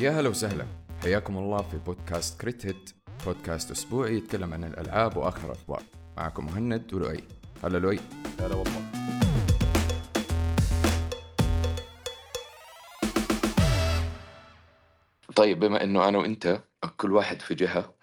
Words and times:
يا 0.00 0.10
هلا 0.10 0.28
وسهلا. 0.28 0.66
حياكم 1.02 1.38
الله 1.38 1.62
في 1.62 1.78
بودكاست 1.78 2.40
كريت 2.40 2.66
هيت. 2.66 2.90
بودكاست 3.26 3.70
أسبوعي 3.70 4.16
يتكلم 4.16 4.54
عن 4.54 4.64
الألعاب 4.64 5.16
وآخر 5.16 5.46
الأخبار. 5.46 5.82
معكم 6.16 6.46
مهند 6.46 6.94
ولؤي. 6.94 7.24
هلا 7.64 7.78
لؤي. 7.78 8.00
هلا 8.40 8.54
والله. 8.54 8.82
طيب 15.36 15.60
بما 15.60 15.84
إنه 15.84 16.08
أنا 16.08 16.18
وإنت 16.18 16.62
كل 16.96 17.12
واحد 17.12 17.42
في 17.42 17.54
جهة 17.54 17.94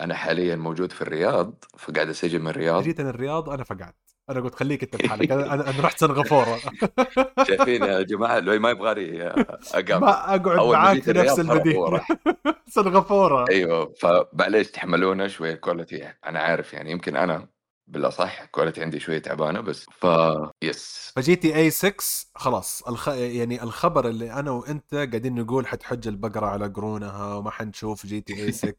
أنا 0.00 0.14
حاليا 0.14 0.56
موجود 0.56 0.92
في 0.92 1.02
الرياض 1.02 1.64
فقاعد 1.78 2.08
أسجل 2.08 2.38
من 2.38 2.48
الرياض. 2.48 2.82
جيت 2.82 3.00
أنا 3.00 3.10
الرياض 3.10 3.50
أنا 3.50 3.64
فقعت. 3.64 4.05
أنا 4.30 4.40
قلت 4.40 4.54
خليك 4.54 4.82
أنت 4.82 4.96
في 4.96 5.08
حالك 5.08 5.30
أنا 5.30 5.54
أنا 5.54 5.80
رحت 5.80 5.98
سنغافورة. 5.98 6.58
شايفين 7.48 7.82
يا 7.82 8.02
جماعة 8.02 8.38
لو 8.38 8.58
ما 8.60 8.70
يبغاني 8.70 9.22
اقام 9.74 10.00
ما 10.00 10.34
أقعد 10.34 10.60
معاك 10.72 11.02
في 11.02 11.12
نفس 11.12 11.40
المدينة. 11.40 12.00
سنغافورة. 12.74 13.44
أيوه 13.50 13.94
فمعليش 14.00 14.70
تحملونا 14.70 15.28
شوية 15.28 15.54
quality 15.54 16.12
أنا 16.26 16.40
عارف 16.40 16.72
يعني 16.72 16.90
يمكن 16.90 17.16
أنا 17.16 17.48
بالاصح 17.88 18.44
quality 18.44 18.82
عندي 18.82 19.00
شوية 19.00 19.18
تعبانة 19.18 19.60
بس. 19.60 19.86
ف 20.00 20.06
yes 20.62 21.12
ف 21.16 21.36
GTA 21.36 21.70
6 21.70 21.94
خلاص 22.34 22.82
الخ... 22.88 23.08
يعني 23.08 23.62
الخبر 23.62 24.08
اللي 24.08 24.32
أنا 24.32 24.50
وأنت 24.50 24.94
قاعدين 24.94 25.34
نقول 25.34 25.66
حتحج 25.66 26.08
البقرة 26.08 26.46
على 26.46 26.66
قرونها 26.66 27.34
وما 27.34 27.50
حنشوف 27.50 28.06
GTA 28.06 28.52
6 28.52 28.74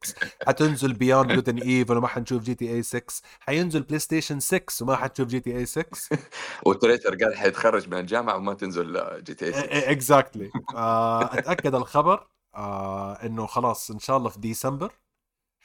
حتنزل 0.47 0.93
Beyond 0.93 1.31
Good 1.33 1.49
and 1.49 1.57
Evil 1.57 1.97
وما 1.97 2.07
حنشوف 2.07 2.43
GTA 2.43 2.83
6 2.83 3.01
حينزل 3.39 3.81
PlayStation 3.81 4.39
6 4.39 4.63
وما 4.81 4.95
حتشوف 4.95 5.27
GTA 5.27 5.65
6 5.65 5.85
وتريتر 6.65 7.15
قال 7.15 7.37
حيتخرج 7.37 7.89
من 7.89 7.97
الجامعة 7.97 8.35
وما 8.35 8.53
تنزل 8.53 9.01
GTA 9.23 9.91
exactly 9.91 10.51
أتأكد 10.75 11.75
الخبر 11.75 12.27
آه 12.55 13.13
إنه 13.13 13.45
خلاص 13.45 13.91
إن 13.91 13.99
شاء 13.99 14.17
الله 14.17 14.29
في 14.29 14.39
ديسمبر 14.39 14.91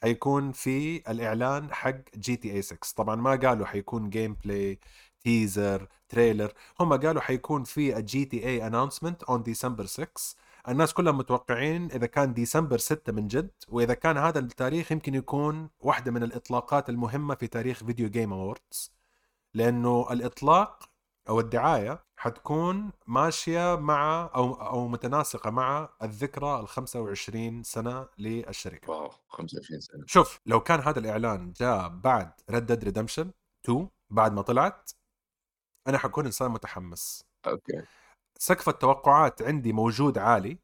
حيكون 0.02 0.52
في 0.52 0.96
الإعلان 1.10 1.72
حق 1.74 1.94
GTA 2.16 2.62
6 2.62 2.78
طبعا 2.96 3.16
ما 3.16 3.30
قالوا 3.30 3.66
حيكون 3.66 4.10
gameplay 4.10 4.78
teaser 5.20 5.88
trailer 6.08 6.52
هم 6.80 6.92
قالوا 6.92 7.22
حيكون 7.22 7.64
في 7.64 7.96
ال 7.96 8.24
GTA 8.24 8.46
announcement 8.46 9.22
on 9.22 9.42
December 9.42 9.86
6 9.86 10.08
الناس 10.68 10.94
كلهم 10.94 11.18
متوقعين 11.18 11.92
إذا 11.92 12.06
كان 12.06 12.34
ديسمبر 12.34 12.78
6 12.78 13.12
من 13.12 13.28
جد 13.28 13.50
وإذا 13.68 13.94
كان 13.94 14.18
هذا 14.18 14.38
التاريخ 14.38 14.92
يمكن 14.92 15.14
يكون 15.14 15.70
واحدة 15.80 16.10
من 16.10 16.22
الإطلاقات 16.22 16.88
المهمة 16.88 17.34
في 17.34 17.46
تاريخ 17.46 17.84
Video 17.84 18.08
Game 18.08 18.32
Awards 18.32 18.92
لأنه 19.54 20.06
الإطلاق 20.12 20.91
أو 21.28 21.40
الدعاية 21.40 22.04
حتكون 22.16 22.92
ماشية 23.06 23.76
مع 23.76 24.30
أو 24.34 24.54
أو 24.54 24.88
متناسقة 24.88 25.50
مع 25.50 25.88
الذكرى 26.02 26.60
ال 26.60 26.68
25 26.68 27.62
سنة 27.62 28.08
للشركة. 28.18 28.90
wow 28.90 29.10
25 29.28 29.80
سنة. 29.80 30.04
شوف 30.06 30.40
لو 30.46 30.60
كان 30.60 30.80
هذا 30.80 30.98
الإعلان 30.98 31.52
جاء 31.52 31.88
بعد 31.88 32.32
Red 32.50 32.66
Dead 32.66 32.84
Redemption 32.84 33.30
2 33.64 33.88
بعد 34.10 34.32
ما 34.32 34.42
طلعت 34.42 34.90
أنا 35.88 35.98
حكون 35.98 36.26
إنسان 36.26 36.50
متحمس. 36.50 37.24
okay. 37.46 37.82
سقف 38.38 38.68
التوقعات 38.68 39.42
عندي 39.42 39.72
موجود 39.72 40.18
عالي 40.18 40.58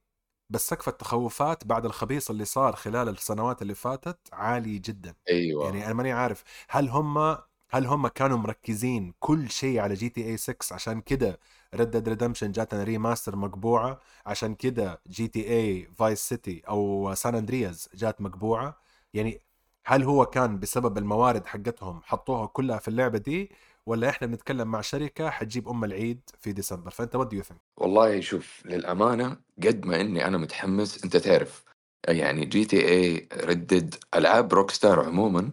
بس 0.52 0.68
سقف 0.68 0.88
التخوفات 0.88 1.66
بعد 1.66 1.84
الخبيص 1.84 2.30
اللي 2.30 2.44
صار 2.44 2.76
خلال 2.76 3.08
السنوات 3.08 3.62
اللي 3.62 3.74
فاتت 3.74 4.18
عالي 4.32 4.78
جدا. 4.78 5.14
أيوه. 5.28 5.64
يعني 5.64 5.86
أنا 5.86 5.94
ماني 5.94 6.12
عارف 6.12 6.44
هل 6.68 6.88
هم 6.88 7.38
هل 7.70 7.86
هم 7.86 8.08
كانوا 8.08 8.38
مركزين 8.38 9.14
كل 9.20 9.50
شيء 9.50 9.78
على 9.80 9.94
GTA 9.94 10.36
6 10.36 10.74
عشان 10.74 11.00
كده 11.00 11.38
Red 11.74 11.90
Dead 11.90 12.08
Redemption 12.08 12.52
جاتنا 12.52 12.84
remaster 12.84 13.36
مقبوعة. 13.36 14.00
عشان 14.26 14.54
كده 14.54 15.00
GTA 15.08 15.48
Vice 15.50 16.28
City 16.28 16.62
أو 16.68 17.14
San 17.14 17.34
Andreas 17.34 17.88
جات 17.94 18.20
مقبوعة. 18.20 18.76
يعني 19.14 19.40
هل 19.84 20.02
هو 20.04 20.26
كان 20.26 20.58
بسبب 20.58 20.98
الموارد 20.98 21.46
حقتهم 21.46 22.00
حطوها 22.04 22.46
كلها 22.46 22.78
في 22.78 22.88
اللعبة 22.88 23.18
دي؟ 23.18 23.50
ولا 23.86 24.08
إحنا 24.08 24.26
بنتكلم 24.26 24.68
مع 24.68 24.80
شركة 24.80 25.30
حتجيب 25.30 25.68
أم 25.68 25.84
العيد 25.84 26.20
في 26.40 26.52
ديسمبر؟ 26.52 26.90
فأنت 26.90 27.16
what 27.16 27.32
you 27.32 27.42
think 27.42 27.60
والله 27.76 28.20
شوف 28.20 28.62
للأمانة 28.66 29.36
قد 29.66 29.86
ما 29.86 30.00
إني 30.00 30.26
أنا 30.26 30.38
متحمس 30.38 31.04
أنت 31.04 31.16
تعرف 31.16 31.64
يعني 32.08 32.44
GTA، 32.44 33.28
Red 33.44 33.66
Dead 33.66 33.94
ألعاب 34.14 34.54
Rockstar 34.54 35.00
عموما 35.06 35.50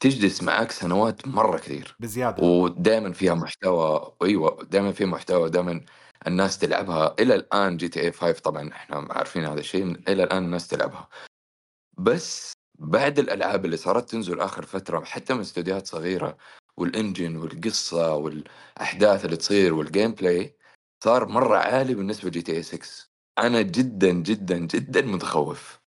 تجلس 0.00 0.42
معك 0.42 0.70
سنوات 0.70 1.28
مرة 1.28 1.56
كثير. 1.58 1.96
بزيادة. 2.00 2.42
ودائما 2.42 3.12
فيها 3.12 3.34
محتوى 3.34 4.12
أيوه 4.22 4.64
دائما 4.64 4.92
فيها 4.92 5.06
محتوى 5.06 5.50
دائما 5.50 5.80
الناس 6.26 6.58
تلعبها. 6.58 7.14
إلى 7.20 7.34
الآن 7.34 7.76
GTA 7.76 8.12
5 8.12 8.40
طبعا 8.40 8.68
إحنا 8.72 9.08
عارفين 9.10 9.44
هذا 9.44 9.60
الشيء 9.60 9.84
إلى 10.08 10.24
الآن 10.24 10.44
الناس 10.44 10.68
تلعبها. 10.68 11.08
بس 11.98 12.52
بعد 12.78 13.18
الألعاب 13.18 13.64
اللي 13.64 13.76
صارت 13.76 14.10
تنزل 14.10 14.40
آخر 14.40 14.62
فترة 14.66 15.04
حتى 15.04 15.34
من 15.34 15.40
استوديوهات 15.40 15.86
صغيرة 15.86 16.36
وال 16.76 16.91
engine 16.91 17.36
والقصة 17.36 18.14
والأحداث 18.14 19.24
اللي 19.24 19.36
تصير 19.36 19.74
وال 19.74 20.12
gameplay 20.12 20.56
صار 21.04 21.28
مرة 21.28 21.56
عالي 21.56 21.94
بالنسبة 21.94 22.28
ل 22.28 22.42
GTA 22.42 22.62
6 22.62 23.08
أنا 23.38 23.62
جدا 23.62 24.10
جدا 24.10 24.58
جدا 24.58 25.02
متخوف. 25.02 25.80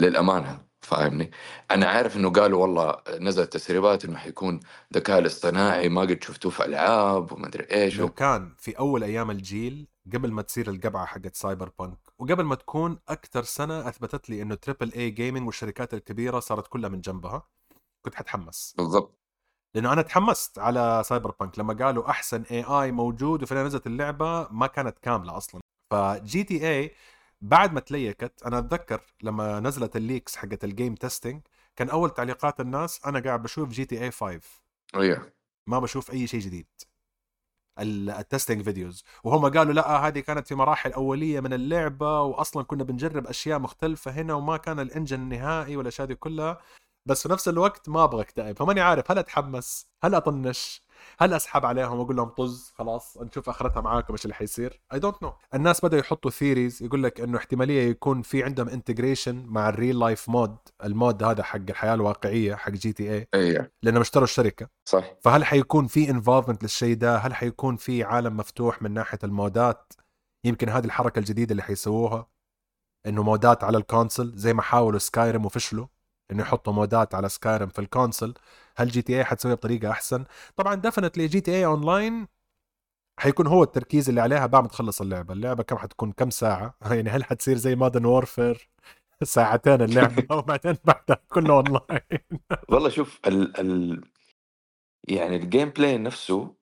للأمانة. 0.00 0.71
فاهمني؟ 0.96 1.30
أنا 1.70 1.86
عارف 1.86 2.16
إنه 2.16 2.30
قالوا 2.30 2.62
والله 2.62 2.96
نزلت 3.20 3.52
تسريبات 3.52 4.04
إنه 4.04 4.18
حيكون 4.18 4.60
ذكاء 4.94 5.18
الاصطناعي 5.18 5.88
ما 5.88 6.00
قد 6.00 6.22
شفتوه 6.22 6.50
في 6.52 6.64
ألعاب 6.64 7.32
وما 7.32 7.46
أدري 7.46 7.64
إيش 7.72 7.98
لو 7.98 8.08
كان 8.08 8.54
في 8.58 8.78
أول 8.78 9.04
أيام 9.04 9.30
الجيل 9.30 9.88
قبل 10.14 10.32
ما 10.32 10.42
تصير 10.42 10.70
القبعة 10.70 11.06
حقت 11.06 11.34
Cyberpunk 11.34 11.98
وقبل 12.18 12.44
ما 12.44 12.54
تكون 12.54 12.98
أكثر 13.08 13.42
سنة 13.42 13.88
أثبتت 13.88 14.30
لي 14.30 14.42
إنه 14.42 14.54
triple 14.54 14.92
A 14.92 15.10
gaming 15.10 15.46
والشركات 15.46 15.94
الكبيرة 15.94 16.40
صارت 16.40 16.68
كلها 16.68 16.90
من 16.90 17.00
جنبها 17.00 17.42
كنت 18.04 18.14
حتحمس. 18.14 18.74
بالضبط. 18.78 19.18
لأنه 19.74 19.92
أنا 19.92 20.02
تحمست 20.02 20.58
على 20.58 21.02
Cyberpunk 21.06 21.58
لما 21.58 21.74
قالوا 21.74 22.10
أحسن 22.10 22.42
AI 22.42 22.92
موجود 22.92 23.42
وفي 23.42 23.54
نزلت 23.54 23.86
اللعبة 23.86 24.48
ما 24.50 24.66
كانت 24.66 24.98
كاملة 24.98 25.36
أصلا. 25.36 25.60
ف 25.92 26.44
GTA 26.44 26.94
بعد 27.42 27.72
ما 27.72 27.80
ت 27.80 27.90
leakت 27.90 28.42
أنا 28.46 28.58
أتذكر 28.58 29.00
لما 29.22 29.60
نزلت 29.60 29.96
ال 29.96 30.03
leaks 30.03 30.36
حقت 30.36 30.64
ال 30.64 30.70
game 30.70 30.94
testing 30.94 31.42
كان 31.76 31.90
أول 31.90 32.10
تعليقات 32.10 32.60
الناس 32.60 33.06
أنا 33.06 33.20
قاعد 33.20 33.42
بشوف 33.42 33.68
GTA 33.68 34.10
5 34.10 34.40
أيوه. 34.94 35.32
ما 35.66 35.78
بشوف 35.78 36.10
أي 36.10 36.26
شيء 36.26 36.40
جديد. 36.40 36.66
ال- 37.78 38.10
ال 38.10 38.17
testing 38.17 38.62
videos 38.62 39.04
وهم 39.24 39.46
قالوا 39.58 39.72
لأ 39.72 39.88
هذه 39.96 40.20
كانت 40.20 40.48
في 40.48 40.54
مراحل 40.54 40.92
أولية 40.92 41.40
من 41.40 41.52
اللعبة 41.52 42.20
واصلا 42.22 42.62
كنا 42.64 42.84
بنجرب 42.84 43.26
أشياء 43.26 43.58
مختلفة 43.58 44.10
هنا 44.10 44.34
وما 44.34 44.56
كان 44.56 44.80
ال 44.80 44.86
engine 44.86 45.20
النهائي 45.20 45.76
والأشياء 45.76 46.06
دي 46.08 46.14
كلها. 46.14 46.60
بس 47.06 47.22
في 47.22 47.28
نفس 47.32 47.48
الوقت 47.48 47.88
ما 47.88 48.04
أبغى 48.04 48.22
اكتئب 48.22 48.56
فماني 48.58 48.80
عارف 48.80 49.10
هل 49.10 49.18
أتحمس؟ 49.18 49.86
هل 50.04 50.14
أطنش؟ 50.14 50.81
هل 51.18 51.34
أسحب 51.34 51.66
عليهم 51.66 51.98
وأقول 51.98 52.16
لهم 52.16 52.28
طز؟ 52.28 52.72
خلاص 52.76 53.18
نشوف 53.20 53.48
آخرتها 53.48 53.80
معاكم 53.80 54.12
إيش 54.12 54.24
اللي 54.24 54.34
حيصير. 54.34 54.80
I 54.92 54.98
don't 54.98 55.22
know 55.22 55.32
الناس 55.54 55.84
بدأوا 55.84 56.00
يحطوا 56.00 56.30
theories 56.30 56.82
يقول 56.82 57.02
لك 57.02 57.20
إنه 57.20 57.38
احتمالية 57.38 57.90
يكون 57.90 58.22
في 58.22 58.44
عندهم 58.44 58.68
integration 58.68 59.44
مع 59.46 59.68
ال 59.68 59.98
real 59.98 60.13
life 60.13 60.28
mod 60.28 60.56
ال 60.84 60.94
mod 60.94 61.22
هذا 61.22 61.42
حق 61.42 61.60
الحياة 61.70 61.94
الواقعية 61.94 62.54
حق 62.54 62.70
GTA 62.70 63.28
أيوه 63.34 63.70
لأنهم 63.82 64.00
اشتروا 64.00 64.24
الشركة. 64.24 64.68
صح. 64.84 65.04
فهل 65.20 65.44
حيكون 65.44 65.86
في 65.86 66.10
involvement 66.10 66.62
للشيء 66.62 66.96
ده؟ 66.96 67.16
هل 67.16 67.34
حيكون 67.34 67.76
في 67.76 68.04
عالم 68.04 68.36
مفتوح 68.36 68.82
من 68.82 68.90
ناحية 68.90 69.18
ال 69.24 69.35
modات؟ 69.35 69.92
يمكن 70.44 70.68
هذه 70.68 70.84
الحركة 70.84 71.18
الجديدة 71.18 71.52
اللي 71.52 71.62
حيسووها 71.62 72.26
إنه 73.06 73.22
modات 73.22 73.64
على 73.64 73.78
ال 73.78 73.85
console 73.85 74.32
زي 74.36 74.54
ما 74.54 74.62
حاولوا 74.62 74.98
Skyrim 74.98 75.46
وفشلوا. 75.46 75.86
إنه 76.32 76.42
يحطوا 76.42 76.72
modات 76.72 77.14
على 77.14 77.28
Skyrim 77.28 77.68
في 77.68 77.78
ال 77.78 77.85
console 77.85 78.34
هل 78.76 78.88
GTA 78.88 79.24
حتسويها 79.24 79.54
بطريقة 79.54 79.90
أحسن؟ 79.90 80.24
طبعا 80.56 80.74
definitely 80.74 81.26
GTA 81.26 81.50
Online 81.52 82.28
حيكون 83.20 83.46
هو 83.46 83.62
التركيز 83.62 84.08
اللي 84.08 84.20
عليها 84.20 84.46
بعد 84.46 84.62
ما 84.62 84.68
تخلص 84.68 85.00
اللعبة. 85.00 85.34
اللعبة 85.34 85.62
كم 85.62 85.78
حتكون 85.78 86.12
كم 86.12 86.30
ساعة؟ 86.30 86.76
يعني 86.92 87.10
هل 87.10 87.24
حتصير 87.24 87.56
زي 87.56 87.74
Modern 87.76 88.04
Warfare 88.04 88.70
ساعتين 89.22 89.82
اللعبة 89.82 90.26
وبعدين 90.36 90.76
بعدها 90.84 91.16
كله 91.28 91.54
اونلاين 91.54 92.00
والله 92.68 92.88
شوف 92.88 93.20
ال 93.26 93.60
ال 93.60 94.04
يعني 95.08 95.36
ال 95.36 95.70
gameplay 95.70 95.98
نفسه 95.98 96.54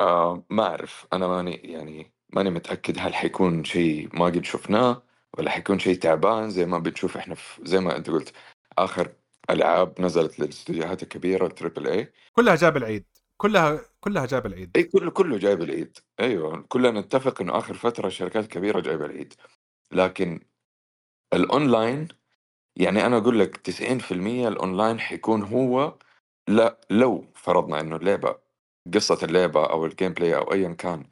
آه 0.00 0.44
ما 0.50 0.62
أعرف. 0.66 1.06
أنا 1.12 1.26
ماني 1.28 1.54
يعني 1.54 2.12
ماني 2.32 2.50
متأكد 2.50 2.98
هل 2.98 3.14
حيكون 3.14 3.64
شيء 3.64 4.08
ما 4.18 4.24
قد 4.26 4.44
شفناه 4.44 5.02
ولا 5.38 5.50
حيكون 5.50 5.78
شيء 5.78 5.98
تعبان 5.98 6.50
زي 6.50 6.66
ما 6.66 6.78
بنشوف 6.78 7.16
إحنا 7.16 7.34
في 7.34 7.60
زي 7.64 7.80
ما 7.80 7.96
أنت 7.96 8.10
قلت. 8.10 8.32
آخر 8.78 9.12
ألعاب 9.50 10.00
نزلت 10.00 10.40
للاستديوهات 10.40 11.02
الكبيرة 11.02 11.46
ال 11.46 11.52
triple 11.52 11.86
A 11.86 12.12
كلها 12.32 12.54
جاب 12.54 12.76
العيد. 12.76 13.04
كلها 13.36 13.80
كلها 14.00 14.26
جاب 14.26 14.46
العيد. 14.46 14.70
اي 14.76 14.82
كله 14.82 15.10
كله 15.10 15.38
جايب 15.38 15.62
العيد. 15.62 15.98
أيوه 16.20 16.64
كلنا 16.68 17.00
نتفق 17.00 17.40
إنه 17.40 17.58
آخر 17.58 17.74
فترة 17.74 18.06
الشركات 18.06 18.44
الكبيره 18.44 18.80
جايبة 18.80 19.04
العيد. 19.06 19.34
لكن 19.92 20.40
الأونلاين 21.34 22.08
يعني 22.76 23.06
أنا 23.06 23.16
أقول 23.16 23.38
لك 23.40 23.56
90% 23.56 24.12
الأونلاين 24.48 25.00
حيكون 25.00 25.42
هو 25.42 25.98
لا 26.48 26.80
لو 26.90 27.24
فرضنا 27.34 27.80
إنه 27.80 27.96
اللعبة 27.96 28.36
قصة 28.94 29.18
اللعبة 29.22 29.66
أو 29.66 29.86
ال 29.86 30.12
gameplay 30.12 30.36
أو 30.36 30.52
ايا 30.52 30.72
كان 30.72 31.04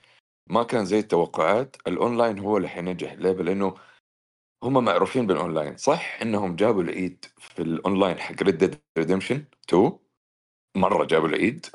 ما 0.50 0.62
كان 0.62 0.84
زي 0.84 0.98
التوقعات 0.98 1.76
الأونلاين 1.86 2.38
هو 2.38 2.56
اللي 2.56 2.68
حينجح 2.68 3.12
اللعبة 3.12 3.44
لأنه 3.44 3.74
هم 4.62 4.84
معروفين 4.84 5.26
بالاونلاين 5.26 5.76
صح؟ 5.76 6.18
إنهم 6.22 6.56
جابوا 6.56 6.82
العيد 6.82 7.24
في 7.38 7.62
الاونلاين 7.62 8.18
حق 8.20 8.42
Red 8.42 8.58
Dead 8.58 8.78
Redemption 8.98 9.44
2 9.68 9.92
مرة 10.76 11.04
جابوا 11.04 11.28
العيد 11.28 11.66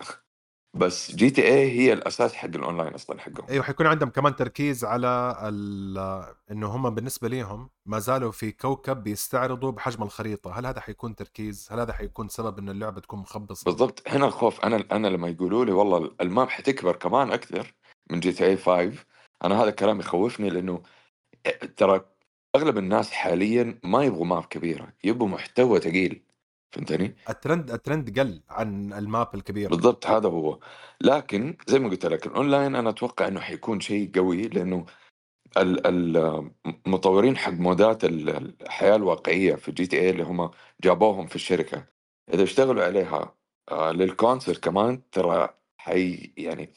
بس 0.73 1.15
GTA 1.15 1.71
هي 1.71 1.93
الأساس 1.93 2.33
حق 2.33 2.45
الاونلاين 2.55 2.93
أصلا 2.93 3.19
حقهم. 3.19 3.47
أيوه 3.49 3.63
حيكون 3.63 3.87
عندهم 3.87 4.09
كمان 4.09 4.35
تركيز 4.35 4.85
على 4.85 5.37
ال- 5.43 6.33
إنه 6.51 6.67
هم 6.67 6.89
بالنسبة 6.89 7.27
ليهم 7.27 7.69
ما 7.85 7.99
زالوا 7.99 8.31
في 8.31 8.51
كوكب 8.51 9.03
بيستعرضوا 9.03 9.71
بحجم 9.71 10.03
الخريطة. 10.03 10.59
هل 10.59 10.65
هذا 10.65 10.79
حيكون 10.79 11.15
تركيز؟ 11.15 11.67
هل 11.71 11.79
هذا 11.79 11.93
حيكون 11.93 12.27
سبب 12.29 12.59
انه 12.59 12.71
اللعبة 12.71 13.01
تكون 13.01 13.19
مخبصة؟ 13.19 13.63
بالضبط. 13.65 14.03
هنا 14.07 14.25
الخوف 14.25 14.59
أنا 14.65 14.83
أنا 14.91 15.07
لما 15.07 15.27
يقولوا 15.27 15.65
لي 15.65 15.71
والله 15.71 16.11
ال 16.21 16.28
map 16.28 16.49
حتكبر 16.49 16.95
كمان 16.95 17.31
أكثر 17.31 17.73
من 18.11 18.19
GTA 18.19 18.57
5 18.57 18.91
أنا 19.43 19.61
هذا 19.63 19.69
الكلام 19.69 19.99
يخوفني 19.99 20.49
لأنه 20.49 20.81
ترى 21.77 22.05
أغلب 22.55 22.77
الناس 22.77 23.11
حاليا 23.11 23.79
ما 23.83 24.03
يبغوا 24.03 24.25
map 24.25 24.45
كبيرة 24.45 24.93
يبغوا 25.03 25.27
محتوى 25.29 25.79
ثقيل 25.79 26.23
فهمتني؟ 26.71 27.15
ال 27.29 27.36
trend 27.36 27.71
ال 27.71 27.79
trend 27.79 28.19
قل 28.19 28.41
عن 28.49 28.93
ال 28.93 29.04
map 29.04 29.35
الكبير. 29.35 29.69
بالضبط 29.69 30.07
هذا 30.07 30.29
هو. 30.29 30.59
لكن 31.01 31.57
زي 31.67 31.79
ما 31.79 31.89
قلت 31.89 32.05
لك 32.05 32.27
الأونلاين 32.27 32.75
أنا 32.75 32.89
أتوقع 32.89 33.27
إنه 33.27 33.39
حيكون 33.39 33.79
شيء 33.79 34.11
قوي 34.15 34.49
ال- 35.57 35.87
ال- 35.87 36.51
المطورين 36.87 37.37
حق 37.37 37.51
modات 37.53 38.05
ال- 38.05 38.29
الحياة 38.61 38.95
الواقعية 38.95 39.55
في 39.55 39.71
GTA 39.71 40.09
اللي 40.09 40.23
هم 40.23 40.51
جابوهم 40.83 41.27
في 41.27 41.35
الشركة. 41.35 41.87
إذا 42.33 42.43
اشتغلوا 42.43 42.83
عليها 42.83 43.35
آه، 43.71 43.91
لل 43.91 44.05
console 44.05 44.55
كمان 44.55 45.09
ترى 45.11 45.49
حي 45.77 46.33
يعني 46.37 46.73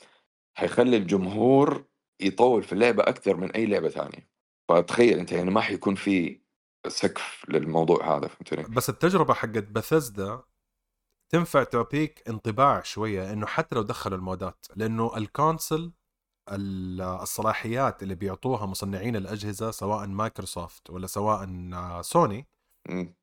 حيخلي 0.59 0.97
الجمهور 0.97 1.85
يطول 2.21 2.63
في 2.63 2.73
اللعبة 2.73 3.03
أكثر 3.03 3.37
من 3.37 3.51
أي 3.53 3.67
لعبة 3.67 3.89
ثانية. 3.89 4.30
فتخيل 4.71 5.19
أنت 5.19 5.33
يعني 5.33 5.51
ما 5.51 5.61
حيكون 5.61 5.95
في 5.95 6.41
سقف 6.89 7.45
للموضوع 7.49 8.17
هذا 8.17 8.29
فهمتني؟ 8.29 8.75
بس 8.75 8.89
التجربة 8.91 9.35
حقت 9.35 9.65
بثزدا 9.65 10.43
تنفع 11.29 11.63
تعطيك 11.65 12.23
انطباع 12.29 12.83
شوية 12.83 13.33
إنه 13.33 13.47
حتى 13.47 13.75
لو 13.75 13.83
دخلوا 13.83 14.19
ال 14.19 14.29
modات 14.29 14.67
لأنه 14.77 15.17
ال 15.17 15.26
console 15.26 15.93
ال- 16.53 17.01
الصلاحيات 17.01 18.03
اللي 18.03 18.15
بيعطوها 18.15 18.67
مصنعين 18.67 19.17
الأجهزة 19.17 19.71
سواء 19.71 20.07
مايكروسوفت 20.07 20.91
ولا 20.91 21.07
سواء 21.07 21.49
سوني. 22.03 22.47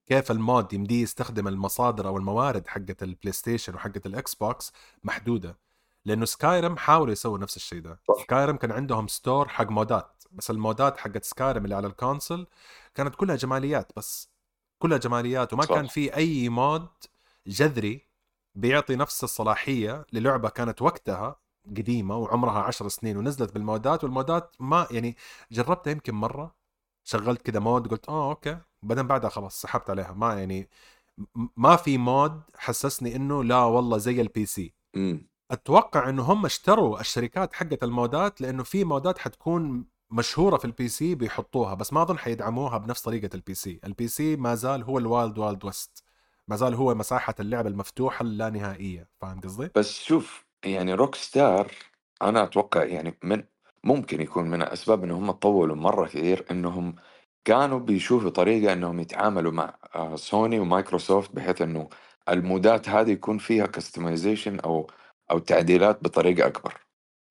كيف 0.06 0.32
ال 0.32 0.42
mod 0.42 0.74
يمديه 0.74 1.04
يستخدم 1.04 1.48
المصادر 1.48 2.08
أو 2.08 2.18
الموارد 2.18 2.68
حقت 2.68 3.04
البلاي 3.04 3.32
ستيشن 3.32 3.76
وحقت 3.76 4.06
الاكس 4.06 4.36
بوكس 4.36 4.72
محدودة 5.04 5.60
لأنه 6.08 6.26
سكايرم 6.26 6.78
حاولوا 6.78 7.12
يسووا 7.12 7.38
نفس 7.38 7.56
الشيء 7.56 7.82
ده. 7.82 8.00
سكايرم 8.22 8.58
كان 8.58 8.72
عندهم 8.72 9.08
ستور 9.08 9.48
حق 9.48 9.72
mods 9.72 10.24
بس 10.32 10.52
ال 10.52 10.61
mods 10.61 10.98
حقت 10.98 11.24
سكايرم 11.24 11.64
اللي 11.64 11.76
على 11.76 11.88
الكونسل 11.88 12.48
كانت 12.96 13.16
كلها 13.16 13.36
جماليات 13.36 13.92
بس. 13.98 14.30
كلها 14.80 14.98
جماليات. 14.98 15.54
وما 15.54 15.64
صح. 15.64 15.76
كان 15.76 15.88
في 15.88 16.16
أي 16.16 16.50
mod 16.50 16.88
جذري 17.48 18.08
بيعطي 18.56 18.96
نفس 18.96 19.24
الصلاحية 19.24 20.06
للعبة 20.14 20.50
كانت 20.50 20.82
وقتها 20.82 21.36
قديمة 21.68 22.18
وعمرها 22.18 22.60
عشر 22.60 22.88
سنين 22.88 23.18
ونزلت 23.18 23.54
بال 23.54 23.70
mods 23.70 24.04
وال 24.04 24.21
mods 24.21 24.56
ما 24.60 24.88
يعني 24.92 25.18
جربتها 25.52 25.92
يمكن 25.92 26.16
مرة. 26.16 26.56
شغلت 27.04 27.42
كده 27.42 27.60
mod 27.60 27.88
قلت 27.88 28.10
آه 28.10 28.30
okay. 28.30 28.58
بعدين 28.84 29.08
بعدها 29.08 29.30
خلاص 29.30 29.62
سحبت 29.62 29.90
عليها. 29.90 30.14
ما 30.14 30.34
يعني 30.40 30.70
ما 31.58 31.76
في 31.76 31.98
mod 31.98 32.42
حسسني 32.56 33.16
إنه 33.16 33.44
لا 33.44 33.64
والله 33.64 33.98
زي 33.98 34.22
ال 34.22 34.46
PC. 34.46 34.74
أتوقع 35.52 36.10
إنه 36.10 36.24
هم 36.24 36.46
اشتروا 36.46 37.00
الشركات 37.00 37.54
حقت 37.54 37.84
ال 37.84 37.95
mods 37.95 38.42
لأنه 38.42 38.64
في 38.64 38.84
mods 38.84 39.18
حتكون 39.18 39.86
مشهورة 40.12 40.58
في 40.58 40.66
ال 40.66 40.88
PC 40.88 41.16
بيحطوها 41.16 41.74
بس 41.74 41.94
ما 41.94 42.02
أظن 42.02 42.18
حيدعموها 42.18 42.78
بنفس 42.78 43.02
طريقة 43.02 43.30
ال 43.36 43.54
PC 43.54 43.80
ال 43.84 44.08
PC 44.08 44.36
ما 44.36 44.56
زال 44.56 44.84
هو 44.84 44.98
ال 44.98 45.06
wild 45.06 45.38
wild 45.38 45.66
west 45.66 46.04
ما 46.48 46.56
زال 46.56 46.74
هو 46.74 46.96
مساحة 46.96 47.36
اللعب 47.40 47.68
المفتوحة 47.68 48.24
اللانهائية. 48.24 49.10
فاهم 49.22 49.40
قصدي؟ 49.40 49.70
بس 49.76 50.04
شوف 50.04 50.46
يعني 50.66 50.94
روك 50.94 51.16
ستار 51.16 51.72
أنا 52.22 52.44
أتوقع 52.44 52.84
يعني 52.84 53.18
من 53.24 53.44
ممكن 53.84 54.22
يكون 54.22 54.50
من 54.50 54.62
الأسباب 54.62 55.04
انهم 55.04 55.32
طولوا 55.32 55.76
مرة 55.76 56.08
كثير 56.08 56.46
إنهم 56.52 56.96
كانوا 57.46 57.80
بيشوفوا 57.80 58.30
طريقة 58.30 58.74
إنهم 58.74 59.00
يتعاملوا 59.00 59.52
مع 59.52 59.78
آه، 59.96 60.16
سوني 60.16 60.60
ومايكروسوفت 60.60 61.36
بحيث 61.36 61.62
إنه 61.62 61.90
ال 62.30 62.42
mods 62.42 62.90
هذه 62.90 63.12
يكون 63.12 63.38
فيها 63.38 63.66
customization 63.66 64.60
أو 64.60 64.90
أو 65.32 65.40
تعديلات 65.40 66.04
بطريقة 66.04 66.48
أكبر. 66.48 66.74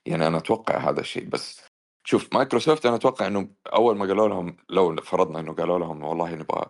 يعني 0.07 0.27
أنا 0.27 0.39
أتوقع 0.39 0.91
هذا 0.91 1.01
الشيء. 1.01 1.29
بس 1.29 1.63
شوف 2.05 2.29
مايكروسوفت 2.35 2.87
أنا 2.87 2.97
أتوقع 2.97 3.27
إنه 3.27 3.49
أول 3.73 3.97
ما 3.97 4.07
قالوا 4.07 4.29
لهم 4.29 4.57
لو 4.69 4.97
فرضنا 4.97 5.41
إنه 5.41 5.53
قالوا 5.55 5.79
لهم 5.79 6.05
والله 6.05 6.35
نبغى 6.35 6.67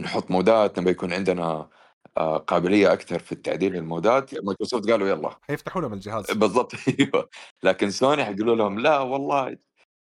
نحط 0.00 0.30
mods 0.30 0.78
نبغى 0.78 0.90
يكون 0.92 1.12
عندنا 1.12 1.68
آه، 2.18 2.38
قابلية 2.38 2.92
أكثر 2.92 3.18
في 3.18 3.32
التعديل 3.32 3.76
ال 3.76 3.90
mods 3.90 4.44
مايكروسوفت 4.44 4.90
قالوا 4.90 5.08
يلا. 5.08 5.38
حيفتحوا 5.42 5.82
لهم 5.82 5.92
الجهاز. 5.92 6.30
بالضبط. 6.30 6.72
أيوه. 6.88 7.28
لكن 7.62 7.90
سوني 7.90 8.24
حيقولوا 8.24 8.56
لهم 8.56 8.78
لا 8.78 8.98
والله 8.98 9.56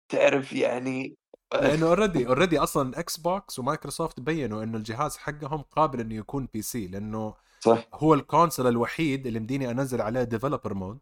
تعرف 0.09 0.53
يعني 0.53 1.17
لأنه 1.55 1.87
already 1.87 2.27
already 2.27 2.59
أصلا 2.59 3.01
إكس 3.01 3.17
بوكس 3.17 3.59
ومايكروسوفت 3.59 4.21
بينوا 4.21 4.63
إنه 4.63 4.79
الجهاز 4.79 5.17
حقهم 5.17 5.63
قابل 5.63 6.01
إنه 6.01 6.15
يكون 6.15 6.49
PC 6.53 6.87
لأنه 6.87 7.35
صح. 7.67 7.89
هو 7.95 8.15
ال 8.15 8.21
console 8.21 8.67
الوحيد 8.67 9.27
اللي 9.27 9.41
مديني 9.41 9.71
أنزل 9.71 10.01
عليه 10.01 10.23
developer 10.23 10.75
mode 10.75 10.99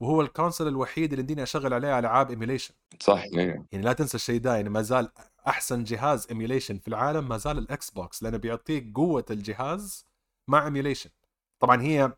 وهو 0.00 0.20
ال 0.20 0.26
console 0.26 0.68
الوحيد 0.68 1.12
اللي 1.12 1.22
مديني 1.22 1.42
أشغل 1.42 1.74
عليه 1.74 1.98
ألعاب 1.98 2.30
emulation 2.30 2.74
صح 3.00 3.22
أيوه 3.36 3.66
يعني 3.72 3.84
لا 3.84 3.92
تنسى 3.92 4.14
الشيء 4.14 4.40
ده 4.40 4.56
يعني 4.56 4.68
ما 4.68 4.82
زال 4.82 5.08
أحسن 5.48 5.84
جهاز 5.84 6.26
emulation 6.30 6.78
في 6.78 6.88
العالم 6.88 7.28
ما 7.28 7.36
زال 7.36 7.58
الاكس 7.58 7.90
بوكس 7.90 8.22
لأنه 8.22 8.36
بيعطيك 8.36 8.92
قوة 8.94 9.24
الجهاز 9.30 10.04
مع 10.48 10.64
emulation 10.64 11.10
طبعا 11.60 11.82
هي 11.82 12.12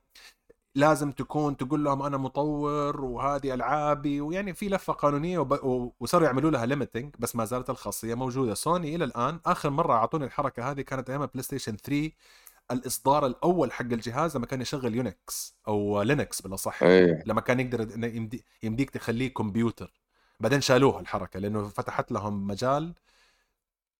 لازم 0.74 1.12
تكون 1.12 1.56
تقول 1.56 1.84
لهم 1.84 2.02
أنا 2.02 2.16
مطور 2.16 3.04
وهذه 3.04 3.54
ألعابي 3.54 4.20
ويعني 4.20 4.54
في 4.54 4.68
لفة 4.68 4.92
قانونية 4.92 5.38
وب... 5.38 5.52
و- 5.52 5.92
وصاروا 6.00 6.26
يعملوا 6.26 6.50
لها 6.50 6.66
limiting 6.66 7.14
بس 7.18 7.36
ما 7.36 7.44
زالت 7.44 7.70
الخاصية 7.70 8.14
موجودة. 8.14 8.54
سوني 8.54 8.94
إلى 8.94 9.04
الآن 9.04 9.40
آخر 9.46 9.70
مرة 9.70 9.92
أعطوني 9.92 10.24
الحركة 10.24 10.70
هذه 10.70 10.80
كانت 10.80 11.10
أيام 11.10 11.26
بلاي 11.26 11.42
ستيشن 11.42 11.76
3 11.76 12.10
الإصدار 12.70 13.26
الأول 13.26 13.72
حق 13.72 13.84
الجهاز 13.84 14.36
لما 14.36 14.46
كان 14.46 14.60
يشغل 14.60 14.94
Unix 14.94 15.56
أو 15.68 16.02
Linux 16.02 16.40
بالأصح. 16.40 16.82
إيه. 16.82 17.22
لما 17.26 17.40
كان 17.40 17.60
يقدر 17.60 17.88
يمديك 18.62 18.90
تخليه 18.90 19.34
كمبيوتر. 19.34 19.92
بعدين 20.40 20.60
شالوها 20.60 21.00
الحركة 21.00 21.40
لأنه 21.40 21.68
فتحت 21.68 22.12
لهم 22.12 22.46
مجال 22.46 22.94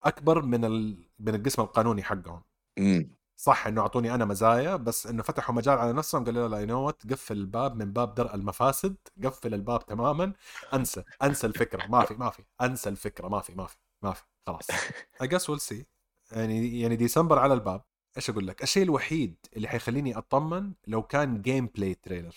أكبر 0.03 0.41
من 0.41 0.65
ال... 0.65 1.03
من 1.19 1.35
القسم 1.35 1.61
القانوني 1.61 2.03
حقهم. 2.03 2.41
امم 2.79 3.19
صح 3.39 3.67
إنه 3.67 3.81
أعطونا 3.81 4.25
مزايا 4.25 4.75
بس 4.75 5.07
إنه 5.07 5.23
فتحوا 5.23 5.55
مجال 5.55 5.77
على 5.77 5.93
نفسهم 5.93 6.25
قالوا 6.25 6.47
لا 6.47 6.59
يو 6.59 6.89
قفل 6.89 7.37
الباب 7.37 7.75
من 7.75 7.93
باب 7.93 8.15
درء 8.15 8.35
المفاسد 8.35 8.95
قفل 9.23 9.53
الباب 9.53 9.85
تماما 9.85 10.33
أنسى 10.73 11.03
أنسى 11.23 11.47
الفكرة 11.47 11.87
ما 11.87 12.05
في 12.05 12.13
ما 12.13 12.29
في 12.29 12.43
أنسى 12.61 12.89
الفكرة 12.89 13.27
ما 13.27 13.39
في 13.39 13.55
ما 13.55 13.65
في 13.65 13.77
ما 14.01 14.13
في 14.13 14.23
خلاص. 14.47 14.67
I 15.23 15.27
guess 15.27 15.43
we'll 15.47 15.71
see. 15.71 15.83
يعني 16.31 16.79
يعني 16.81 16.95
ديسمبر 16.95 17.39
على 17.39 17.53
الباب. 17.53 17.81
إيش 18.17 18.29
أقول 18.29 18.47
لك؟ 18.47 18.63
الشيء 18.63 18.83
الوحيد 18.83 19.35
اللي 19.55 19.67
حيخليني 19.67 20.17
أطمن 20.17 20.71
لو 20.87 21.03
كان 21.03 21.41
gameplay 21.41 21.93
trailer 21.93 22.35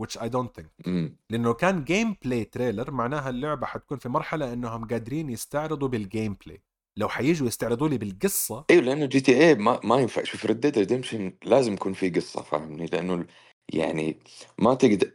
which 0.00 0.16
I 0.16 0.28
don't 0.28 0.60
think. 0.60 0.86
لأنه 1.30 1.44
لو 1.44 1.54
كان 1.54 1.84
gameplay 1.84 2.44
trailer 2.44 2.90
معناها 2.90 3.30
اللعبة 3.30 3.66
حتكون 3.66 3.98
في 3.98 4.08
مرحلة 4.08 4.52
إنهم 4.52 4.88
قادرين 4.88 5.30
يستعرضوا 5.30 5.88
بال 5.88 6.36
gameplay 6.46 6.62
لو 6.96 7.08
حييجوا 7.08 7.46
يستعرضوا 7.46 7.88
لي 7.88 7.98
بالقصة 7.98 8.64
أيوه 8.70 8.82
لأنه 8.82 9.06
GTA 9.06 9.54
ما, 9.54 9.80
ما 9.84 9.96
ينفع. 9.96 10.22
شوف 10.22 10.46
Red 10.46 10.60
Dead 10.60 10.78
Redemption 10.78 11.32
لازم 11.44 11.72
يكون 11.72 11.92
في 11.92 12.10
قصة 12.10 12.42
فاهمني؟ 12.42 12.86
لأنه 12.86 13.26
يعني 13.72 14.16
ما 14.58 14.74
تقدر 14.74 15.10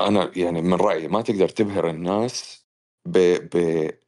أنا 0.00 0.30
يعني 0.36 0.62
من 0.62 0.74
رأيي 0.74 1.08
ما 1.08 1.22
تقدر 1.22 1.48
تبهر 1.48 1.90
الناس 1.90 2.66
ب... 3.08 3.18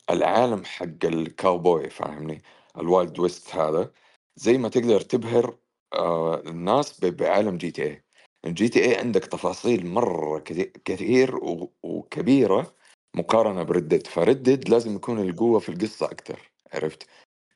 بالعالم 0.09 0.65
حق 0.65 1.05
الكاوبوي 1.05 1.91
فاهمني؟ 1.91 2.43
ال 2.79 2.87
wild 2.87 3.19
west 3.19 3.55
هذا. 3.55 3.91
زي 4.37 4.59
ما 4.59 4.69
تقدر 4.69 5.01
تبهر 5.01 5.57
آه 5.95 6.41
الناس. 6.47 7.01
بعالم 7.05 7.57
GTA 7.59 7.83
ال 7.83 8.69
GTA 8.69 8.97
عندك 8.97 9.25
تفاصيل 9.25 9.87
مرة 9.87 10.39
كثير, 10.39 10.73
كثير 10.85 11.37
و... 11.37 11.73
وكبيرة 11.83 12.75
مقارنة 13.17 13.63
بردد 13.63 14.07
فردد 14.07 14.69
لازم 14.69 14.97
يكون 14.97 15.21
القوة 15.21 15.59
في 15.59 15.69
القصة 15.69 16.07
أكثر 16.07 16.51
عرفت؟ 16.73 17.07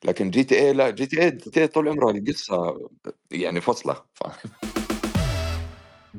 لكن 0.05 0.31
جي 0.31 0.43
تي 0.43 0.59
اي 0.59 0.73
لا 0.73 0.89
جي 0.89 1.05
تي 1.05 1.23
اي 1.23 1.31
جي 1.31 1.61
اي 1.61 1.67
طول 1.67 1.89
عمرها 1.89 2.11
القصة 2.11 2.89
يعني 3.31 3.61
فصلة 3.61 4.03
فاهم؟ 4.13 4.88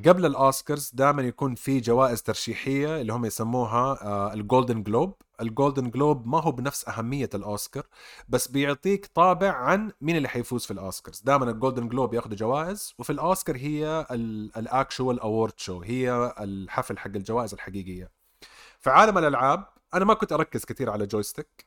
قبل 0.06 0.26
الأوسكارز 0.26 0.90
دائما 0.94 1.22
يكون 1.22 1.54
في 1.54 1.80
جوائز 1.80 2.22
ترشيحية 2.22 3.00
اللي 3.00 3.12
هم 3.12 3.24
يسموها 3.24 3.98
آه، 4.02 4.32
ال 4.34 4.41
Golden 4.41 4.82
Globe 4.82 5.14
ال 5.40 5.47
Golden 5.47 5.90
Globe 5.90 6.26
ما 6.26 6.40
هو 6.40 6.52
بنفس 6.52 6.88
أهمية 6.88 7.30
الأوسكار 7.34 7.86
بس 8.28 8.48
بيعطيك 8.48 9.06
طابع 9.14 9.52
عن 9.52 9.92
مين 10.00 10.16
اللي 10.16 10.28
حيفوز 10.28 10.64
في 10.64 10.70
الأوسكارز. 10.70 11.20
دائما 11.20 11.50
ال 11.50 11.56
Golden 11.56 11.88
Globe 11.88 12.14
ياخذوا 12.14 12.36
جوائز 12.36 12.94
وفي 12.98 13.10
الأوسكار 13.10 13.56
هي 13.56 14.06
ال 14.56 14.65
actual 14.65 15.20
award 15.20 15.52
show 15.56 15.80
هي 15.82 16.34
الحفل 16.40 16.98
حق 16.98 17.06
الجوائز 17.16 17.54
الحقيقية. 17.54 18.10
في 18.80 18.90
عالم 18.90 19.18
الألعاب 19.18 19.66
أنا 19.94 20.04
ما 20.04 20.14
كنت 20.14 20.32
أركز 20.32 20.64
كثير 20.64 20.90
على 20.90 21.06
Joystick 21.06 21.66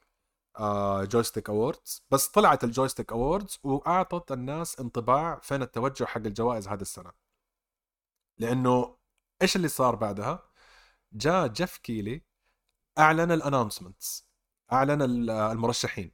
Joystick 1.12 1.50
Awards 1.50 2.04
بس 2.12 2.28
طلعت 2.28 2.63
ال 2.63 2.69
Joystick 2.69 3.12
Awards 3.12 3.60
وأعطت 3.63 4.32
الناس 4.32 4.80
انطباع 4.80 5.40
فين 5.42 5.62
التوجه 5.62 6.06
حق 6.06 6.22
الجوائز 6.25 6.68
هذه 6.68 6.82
السنة. 6.82 7.23
لأنه 8.38 8.98
إيش 9.42 9.56
اللي 9.56 9.68
صار 9.68 9.96
بعدها؟ 9.96 10.50
جاء 11.13 11.48
جيف 11.48 11.78
كيلي 11.78 12.22
أعلن 13.00 13.32
ال 13.32 13.38
announcements 13.38 14.28
أعلن 14.74 15.02
المرشحين. 15.30 16.12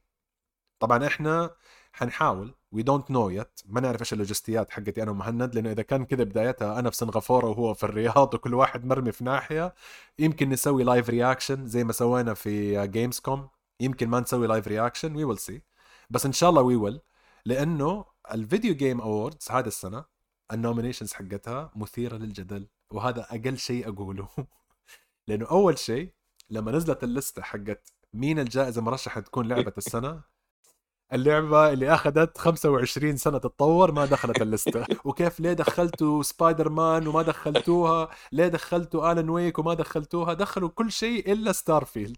طبعا 0.79 1.07
إحنا 1.07 1.55
حنحاول 1.93 2.55
we 2.71 2.83
don't 2.83 3.11
know 3.11 3.29
yet 3.29 3.61
ما 3.65 3.81
نعرف 3.81 3.99
إيش 4.01 4.13
ال 4.13 4.20
لوجستيات 4.21 4.71
حقتي 4.71 5.03
أنا 5.03 5.11
ومهند 5.11 5.55
لأنه 5.55 5.71
إذا 5.71 5.81
كان 5.83 6.05
كذا 6.05 6.23
بدايتها 6.23 6.79
أنا 6.79 6.89
في 6.89 6.95
سنغافورة 6.97 7.45
وهو 7.47 7.73
في 7.73 7.83
الرياض 7.83 8.33
وكل 8.33 8.53
واحد 8.53 8.85
مرمي 8.85 9.11
في 9.11 9.23
ناحية 9.23 9.75
يمكن 10.19 10.49
نسوي 10.49 10.83
live 10.83 11.09
reaction 11.09 11.67
زي 11.67 11.83
ما 11.83 11.93
سوينا 11.93 12.33
في 12.33 12.87
Gamescom 12.87 13.49
يمكن 13.79 14.09
ما 14.09 14.19
نسوي 14.19 14.47
live 14.47 14.67
reaction 14.67 15.15
we 15.15 15.23
will 15.23 15.37
see 15.37 15.61
بس 16.09 16.25
إن 16.25 16.31
شاء 16.33 16.49
الله 16.49 16.61
we 16.61 16.75
will 16.75 17.01
لأنه 17.45 18.05
ال 18.31 18.38
Video 18.38 18.75
Game 18.75 19.01
Awards 19.01 19.51
هذه 19.51 19.67
السنة 19.67 20.05
ال 20.53 20.58
nominations 20.58 21.13
حقتها 21.13 21.71
مثيرة 21.75 22.15
للجدل 22.17 22.67
وهذا 22.91 23.27
أقل 23.29 23.57
شيء 23.57 23.89
أقوله. 23.89 24.27
لأنه 25.27 25.45
أول 25.45 25.77
شيء 25.77 26.13
لما 26.49 26.71
نزلت 26.71 27.03
ال 27.03 27.10
list 27.10 27.35
ة 27.35 27.41
حقت 27.41 27.93
مين 28.13 28.39
الجائزة 28.39 28.81
مرشحه 28.81 29.21
تكون 29.21 29.47
لعبة 29.47 29.73
السنة؟ 29.77 30.21
اللعبة 31.13 31.73
اللي 31.73 31.93
أخذت 31.93 32.37
25 32.37 33.17
سنة 33.17 33.37
تتطور 33.37 33.91
ما 33.91 34.05
دخلت 34.05 34.41
ال 34.41 34.48
list 34.48 34.73
ة. 34.73 34.85
وكيف 35.05 35.39
ليه 35.39 35.53
دخلتوا 35.53 36.23
سبايدر 36.23 36.69
مان 36.69 37.07
وما 37.07 37.21
دخلتوها؟ 37.21 38.09
ليه 38.31 38.47
دخلتوا 38.47 39.11
Alan 39.11 39.29
Wake 39.29 39.59
وما 39.59 39.73
دخلتوها؟ 39.73 40.33
دخلوا 40.33 40.69
كل 40.69 40.91
شيء 40.91 41.31
إلا 41.31 41.51
Starfield. 41.51 42.17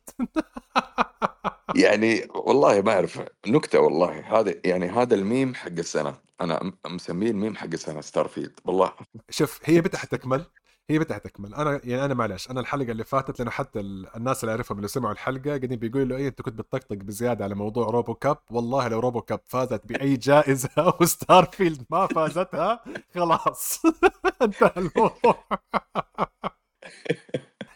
يعني 1.76 2.28
والله 2.36 2.82
ما 2.82 2.94
أعرف 2.94 3.22
نكتة 3.48 3.80
والله. 3.80 4.40
هذا 4.40 4.56
يعني 4.66 4.90
هذا 4.90 5.16
الميم 5.16 5.56
حق 5.56 5.68
السنة. 5.68 6.16
أنا 6.42 6.72
مسميه 6.88 7.32
الميم 7.32 7.56
حق 7.56 7.68
السنة 7.74 8.02
Starfield. 8.02 8.60
والله. 8.66 8.94
شوف 9.30 9.60
هي 9.64 9.82
بدها 9.82 10.06
تكمل. 10.06 10.46
هي 10.90 11.00
بدها 11.00 11.18
تكمل. 11.18 11.56
أنا 11.56 11.82
يعني 11.84 12.06
أنا 12.06 12.14
معلش 12.14 12.52
أنا 12.52 12.60
الحلقة 12.60 12.92
اللي 12.92 13.04
فاتت 13.04 13.40
لأنه 13.40 13.52
حتى 13.52 13.80
الناس 13.80 14.44
اللي 14.44 14.52
أعرفهم 14.52 14.78
اللي 14.78 14.88
سمعوا 14.88 15.14
الحلقة 15.14 15.48
قاعدين 15.48 15.80
بيقولوا 15.80 16.06
له 16.08 16.16
إيه 16.16 16.28
أنت 16.28 16.42
كنت 16.42 16.60
بتطقطق 16.60 16.96
بزيادة 16.96 17.44
على 17.44 17.56
موضوع 17.56 17.88
RoboCop. 17.90 18.38
والله 18.52 18.88
لو 18.88 19.00
RoboCop 19.00 19.42
فازت 19.46 19.82
بأي 19.86 20.18
جائزة 20.18 20.70
و 21.02 21.46
Starfield 21.46 21.86
ما 21.90 22.08
فازتها 22.08 22.84
خلاص. 23.16 23.82
انتهى 24.42 24.72
الموضوع. 24.78 25.44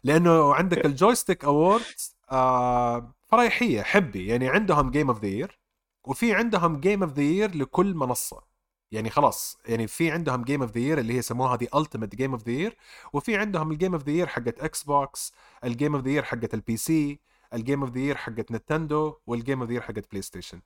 لأنه 0.04 0.54
عندك 0.54 0.86
ال 0.86 0.92
Joystick 0.92 1.46
Awards 1.46 2.16
آه 2.32 3.14
فريحيه 3.36 3.82
حبي. 3.82 4.28
يعني 4.28 4.50
عندهم 4.50 4.92
game 4.92 5.10
of 5.10 5.22
the 5.22 5.28
year 5.28 5.60
وفي 6.04 6.34
عندهم 6.34 6.80
game 6.80 7.04
of 7.04 7.14
the 7.14 7.22
year 7.24 7.58
لكل 7.58 7.96
منصة. 7.96 8.44
يعني 8.92 9.10
خلاص 9.10 9.58
يعني 9.66 9.88
في 9.88 10.12
عندهم 10.12 10.44
game 10.44 10.62
of 10.62 10.72
the 10.72 10.80
year 10.80 11.00
اللي 11.00 11.14
هي 11.14 11.18
يسموها 11.18 11.56
the 11.56 11.68
ultimate 11.76 12.16
game 12.16 12.32
of 12.32 12.44
the 12.44 12.52
year 12.52 12.78
وفي 13.14 13.38
عندهم 13.38 13.72
ال 13.72 13.76
game 13.76 13.94
of 13.94 14.04
the 14.04 14.12
year 14.12 14.28
حقت 14.28 14.60
إكس 14.60 14.84
بوكس 14.84 15.34
ال 15.64 15.70
game 15.70 15.96
of 15.96 16.04
the 16.04 16.12
year 16.12 16.24
حقت 16.24 16.54
ال 16.54 16.78
PC 16.78 17.20
ال 17.54 17.59
game 17.59 17.82
of 17.82 17.92
the 17.92 18.00
year 18.00 18.16
حقت 18.18 18.52
نينتندو 18.52 19.18
وال 19.28 19.38
game 19.38 19.60
of 19.60 19.70
the 19.70 19.74
year 19.74 19.82
حقت 19.82 20.12
بلاي 20.12 20.22
ستيشن 20.22 20.62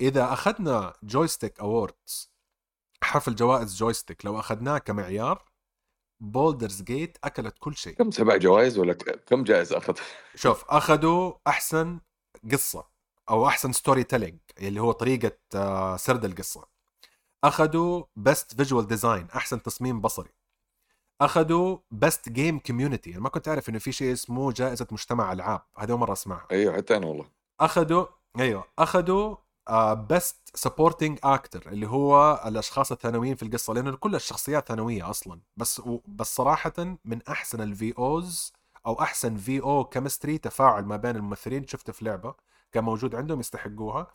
إذا 0.00 0.32
أخذنا 0.32 0.92
Joystick 1.02 1.60
Awards 1.60 2.30
حفل 3.02 3.34
جوائز 3.34 3.76
Joystick 3.76 4.24
لو 4.24 4.38
أخذناه 4.38 4.78
كمعيار 4.78 5.49
Baldur's 6.20 6.82
Gate 6.82 7.18
أكلت 7.24 7.54
كل 7.58 7.76
شيء. 7.76 7.94
كم 7.94 8.10
سبع 8.10 8.36
جوائز 8.36 8.78
ولا 8.78 8.92
كم 9.26 9.44
جائزة 9.44 9.78
أخذ؟ 9.78 9.94
شوف 10.34 10.64
أخذوا 10.68 11.32
أحسن 11.46 12.00
قصة 12.52 12.84
أو 13.30 13.46
أحسن 13.48 13.72
storytelling 13.72 14.38
اللي 14.58 14.80
هو 14.80 14.92
طريقة 14.92 15.32
آه، 15.54 15.96
سرد 15.96 16.24
القصة. 16.24 16.66
أخذوا 17.44 18.04
Best 18.16 18.54
Visual 18.54 18.86
Design 18.86 19.26
أحسن 19.36 19.62
تصميم 19.62 20.00
بصري. 20.00 20.30
أخذوا 21.20 21.78
Best 21.90 22.28
Game 22.28 22.58
Community 22.58 23.12
أنا 23.12 23.20
ما 23.20 23.28
كنت 23.28 23.48
أعرف 23.48 23.68
إنه 23.68 23.78
في 23.78 23.92
شيء 23.92 24.12
اسمه 24.12 24.52
جائزة 24.52 24.86
مجتمع 24.90 25.32
ألعاب 25.32 25.62
هذا 25.78 25.94
مرة 25.96 26.12
أسمعها. 26.12 26.46
أيوه 26.50 26.76
حتى 26.76 26.96
أنا 26.96 27.06
والله. 27.06 27.26
أخذوا 27.60 28.06
أيوه 28.38 28.64
أخذوا 28.78 29.36
Best 30.08 30.36
Supporting 30.54 31.18
Actor 31.24 31.72
اللي 31.72 31.86
هو 31.88 32.42
الأشخاص 32.46 32.92
الثانويين 32.92 33.36
في 33.36 33.42
القصة 33.42 33.74
لأنه 33.74 33.96
كل 33.96 34.14
الشخصيات 34.14 34.68
ثانوية 34.68 35.10
أصلا. 35.10 35.40
بس 35.56 35.82
بس 36.06 36.34
صراحة 36.34 36.72
من 37.04 37.22
أحسن 37.22 37.60
ال 37.60 37.94
VOs 37.98 38.52
أو 38.86 39.02
أحسن 39.02 39.36
VO 39.36 39.60
chemistry 39.60 40.38
تفاعل 40.38 40.84
ما 40.84 40.96
بين 40.96 41.16
الممثلين 41.16 41.66
شفته 41.66 41.92
في 41.92 42.04
لعبة 42.04 42.34
كان 42.72 42.84
موجود 42.84 43.14
عندهم 43.14 43.40
يستحقوها. 43.40 44.06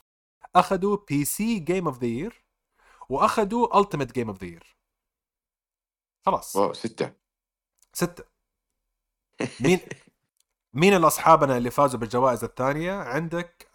أخذوا 0.55 0.97
PC 1.09 1.25
Game 1.25 1.87
of 1.87 1.99
the 1.99 2.05
Year 2.07 2.45
وأخذوا 3.09 3.79
Ultimate 3.79 4.11
Game 4.11 4.27
of 4.29 4.41
the 4.41 4.47
Year 4.47 4.77
خلاص. 6.25 6.55
wow 6.55 6.73
ستة. 6.73 7.13
ستة. 7.93 8.23
مين 9.59 9.79
مين 10.73 10.93
الأصحابنا 10.93 11.57
اللي 11.57 11.71
فازوا 11.71 11.99
بالجوائز 11.99 12.43
الثانية؟ 12.43 12.93
عندك 12.93 13.67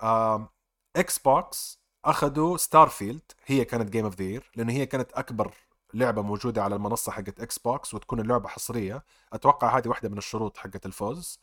Xbox 0.96 1.80
أخذوا 2.04 2.56
Starfield 2.56 3.32
هي 3.46 3.64
كانت 3.64 3.90
Game 3.90 4.04
of 4.04 4.14
the 4.14 4.24
Year 4.24 4.50
لأنه 4.56 4.72
هي 4.72 4.86
كانت 4.86 5.12
أكبر 5.12 5.54
لعبة 5.94 6.22
موجودة 6.22 6.62
على 6.62 6.76
المنصة 6.76 7.12
حقت 7.12 7.40
Xbox 7.40 7.94
وتكون 7.94 8.20
اللعبة 8.20 8.48
حصرية. 8.48 9.04
أتوقع 9.32 9.78
هذه 9.78 9.88
واحدة 9.88 10.08
من 10.08 10.18
الشروط 10.18 10.56
حقت 10.56 10.86
الفوز. 10.86 11.40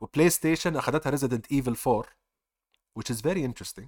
و 0.00 0.30
PlayStation 0.30 0.76
أخذتها 0.76 1.10
Resident 1.10 1.52
Evil 1.52 1.76
4 1.86 2.04
which 2.98 3.14
is 3.14 3.18
very 3.20 3.42
interesting. 3.48 3.86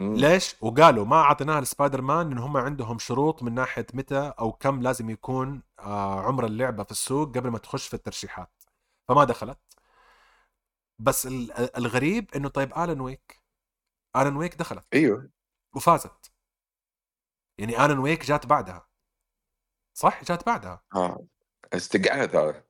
ليش؟ 0.00 0.56
وقالوا 0.60 1.04
ما 1.04 1.16
أعطيناها 1.16 1.60
لسبايدر 1.60 2.02
مان 2.02 2.28
لأن 2.28 2.38
هم 2.38 2.56
عندهم 2.56 2.98
شروط 2.98 3.42
من 3.42 3.54
ناحية 3.54 3.86
متى 3.94 4.32
أو 4.38 4.52
كم 4.52 4.82
لازم 4.82 5.10
يكون 5.10 5.62
آه، 5.78 6.20
عمر 6.20 6.46
اللعبة 6.46 6.82
في 6.84 6.90
السوق 6.90 7.28
قبل 7.38 7.50
ما 7.50 7.58
تخش 7.58 7.88
في 7.88 7.94
الترشيحات. 7.94 8.50
فما 9.08 9.24
دخلت. 9.24 9.58
بس 10.98 11.28
الغريب 11.76 12.30
إنه 12.36 12.48
طيب 12.48 12.72
Alan 12.72 13.00
Wake 13.00 13.37
Alan 14.22 14.36
Wake 14.36 14.54
دخلت. 14.54 14.84
أيوه. 14.94 15.30
وفازت. 15.76 16.32
يعني 17.58 17.76
Alan 17.76 17.98
Wake 17.98 18.24
جات 18.24 18.46
بعدها. 18.46 18.88
صح؟ 19.94 20.24
جات 20.24 20.46
بعدها. 20.46 20.82
آه. 20.94 21.26
استقعاد 21.72 22.36
هذا. 22.36 22.64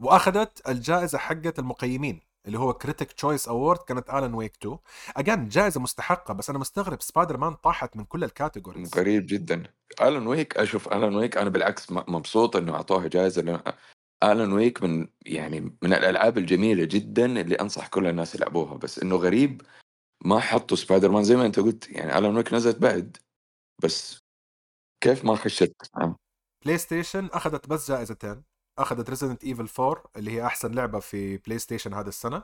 وأخذت 0.00 0.68
الجائزة 0.68 1.18
حقت 1.18 1.58
المقيمين 1.58 2.20
اللي 2.46 2.58
هو 2.58 2.72
Critics' 2.72 3.12
Choice 3.12 3.48
Award 3.48 3.78
كانت 3.78 4.10
Alan 4.10 4.34
Wake 4.34 4.56
2 4.56 4.78
again 5.16 5.48
جائزة 5.48 5.80
مستحقة 5.80 6.34
بس 6.34 6.50
أنا 6.50 6.58
مستغرب 6.58 7.02
سبايدر 7.02 7.36
مان 7.36 7.54
طاحت 7.54 7.96
من 7.96 8.04
كل 8.04 8.24
ال 8.24 8.30
categories 8.30 8.94
غريب 8.98 9.26
جدا. 9.26 9.62
Alan 10.00 10.26
Wake 10.26 10.56
أشوف 10.56 10.88
Alan 10.88 11.14
Wake 11.16 11.36
أنا 11.36 11.50
بالعكس 11.50 11.90
مبسوط 11.90 12.56
إنه 12.56 12.74
أعطوها 12.74 13.08
جائزة 13.08 13.42
لأن 13.42 13.62
Alan 14.22 14.52
Wake 14.52 14.82
من 14.82 15.08
يعني 15.26 15.60
من 15.60 15.92
الألعاب 15.94 16.38
الجميلة 16.38 16.84
جدا 16.84 17.40
اللي 17.40 17.54
أنصح 17.54 17.88
كل 17.88 18.06
الناس 18.06 18.34
يلعبوها. 18.34 18.76
بس 18.76 18.98
إنه 18.98 19.16
غريب 19.16 19.62
ما 20.26 20.40
حطوا 20.40 20.76
سبايدر 20.76 21.10
مان 21.10 21.24
زي 21.24 21.36
ما 21.36 21.46
انت 21.46 21.60
قلت 21.60 21.88
يعني 21.90 22.18
Alan 22.18 22.36
Wake 22.36 22.52
نزلت 22.52 22.78
بعد 22.78 23.16
بس 23.82 24.20
كيف 25.00 25.24
ما 25.24 25.36
خشت؟ 25.36 25.76
PlayStation 26.64 27.26
أخذت 27.26 27.68
بس 27.68 27.88
جائزتين. 27.88 28.44
أخذت 28.78 29.10
Resident 29.10 29.44
Evil 29.44 29.68
4 29.82 30.04
اللي 30.16 30.30
هي 30.30 30.46
أحسن 30.46 30.72
لعبة 30.74 30.98
في 31.00 31.36
PlayStation 31.36 31.94
هذا 31.94 32.08
السنة 32.08 32.42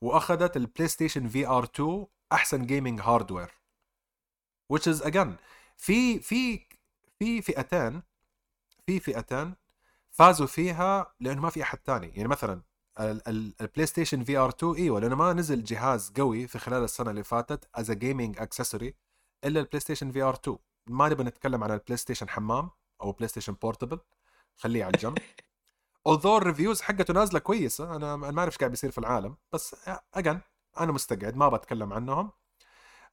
وأخذت 0.00 0.56
ال 0.56 0.88
PlayStation 0.88 1.28
VR 1.28 1.64
2 1.64 2.06
أحسن 2.32 2.66
gaming 2.66 3.00
hardware 3.00 3.50
which 4.72 4.86
is 4.86 5.02
again 5.04 5.28
في 5.76 6.20
في 6.20 6.66
في 7.18 7.42
فئتين 7.42 8.02
في 8.86 9.00
فئتين 9.00 9.54
فازوا 10.10 10.46
فيها 10.46 11.14
لأنه 11.20 11.40
ما 11.40 11.50
في 11.50 11.62
أحد 11.62 11.78
ثاني 11.84 12.08
يعني 12.08 12.28
مثلا 12.28 12.62
ال 12.98 13.86
PlayStation 13.86 14.24
VR 14.24 14.48
2 14.48 14.74
إيوه 14.74 15.00
لأنه 15.00 15.14
ما 15.16 15.32
نزل 15.32 15.64
جهاز 15.64 16.12
قوي 16.16 16.46
في 16.46 16.58
خلال 16.58 16.84
السنة 16.84 17.10
اللي 17.10 17.24
فاتت 17.24 17.68
as 17.74 17.90
gaming 17.90 18.38
accessory 18.38 18.94
إلا 19.44 19.60
ال 19.60 19.80
PlayStation 19.80 20.10
VR 20.10 20.34
2 20.34 20.58
ما 20.86 21.08
نبغى 21.08 21.24
نتكلم 21.24 21.64
عن 21.64 21.70
ال 21.70 21.96
PlayStation 21.96 22.28
حمام 22.28 22.70
أو 23.02 23.12
PlayStation 23.12 23.52
Portable 23.52 24.00
خليه 24.56 24.84
على 24.84 24.94
الجنب. 24.94 25.18
Although 26.08 26.26
ال 26.26 26.33
reviews 26.33 26.80
حقته 26.80 27.14
نازلة 27.14 27.38
كويسة 27.38 27.96
أنا 27.96 28.16
ما 28.16 28.40
أعرف 28.40 28.52
إيش 28.52 28.58
قاعد 28.58 28.70
بيصير 28.70 28.90
في 28.90 28.98
العالم 28.98 29.36
بس 29.52 29.76
again 30.14 30.40
أنا 30.80 30.92
مستقعد 30.92 31.36
ما 31.36 31.48
بتكلم 31.48 31.92
عنهم. 31.92 32.30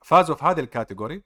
فازوا 0.02 0.36
في 0.36 0.46
هذه 0.46 0.60
ال 0.60 0.67
category 0.67 1.24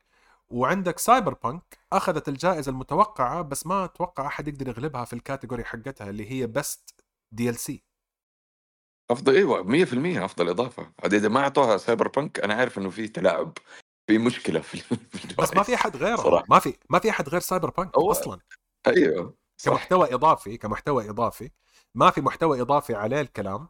وعندك 0.50 1.00
Cyberpunk 1.00 1.78
أخذت 1.94 2.30
الجائزة 2.30 2.70
المتوقعة 2.70 3.42
بس 3.42 3.68
ما 3.68 3.86
أتوقع 3.86 4.28
أحد 4.28 4.48
يقدر 4.48 4.68
يغلبها 4.68 5.06
في 5.06 5.14
ال 5.14 5.19
category 5.19 5.64
حقتها 5.64 6.10
اللي 6.10 6.32
هي 6.32 6.48
Best 6.48 7.04
DLC 7.32 7.84
أفضل 9.12 9.36
أيوه 9.36 9.64
100% 9.64 10.26
أفضل 10.26 10.50
إضافة. 10.50 10.92
إذا 11.06 11.30
ما 11.30 11.40
أعطوها 11.40 11.78
Cyberpunk 11.78 12.40
أنا 12.40 12.54
عارف 12.54 12.78
إنه 12.78 12.90
في 12.90 13.08
تلاعب 13.08 13.58
في 14.08 14.18
مشكلة 14.18 14.60
في 14.60 14.84
بس 15.40 15.54
ما 15.56 15.64
في 15.64 15.76
أحد 15.80 15.98
غيره 15.98 16.16
صراحة. 16.16 16.46
ما 16.50 16.60
في 16.60 16.78
ما 16.90 17.00
في 17.00 17.10
أحد 17.10 17.30
غير 17.30 17.42
Cyberpunk 17.42 17.96
أصلا. 17.96 18.40
أيوه 18.88 19.36
كمحتوى 19.64 20.14
إضافي 20.14 20.58
كمحتوى 20.58 21.10
إضافي 21.10 21.52
ما 21.96 22.10
في 22.12 22.22
محتوى 22.22 22.62
إضافي 22.62 22.96
عليه 22.96 23.22
الكلام 23.22 23.68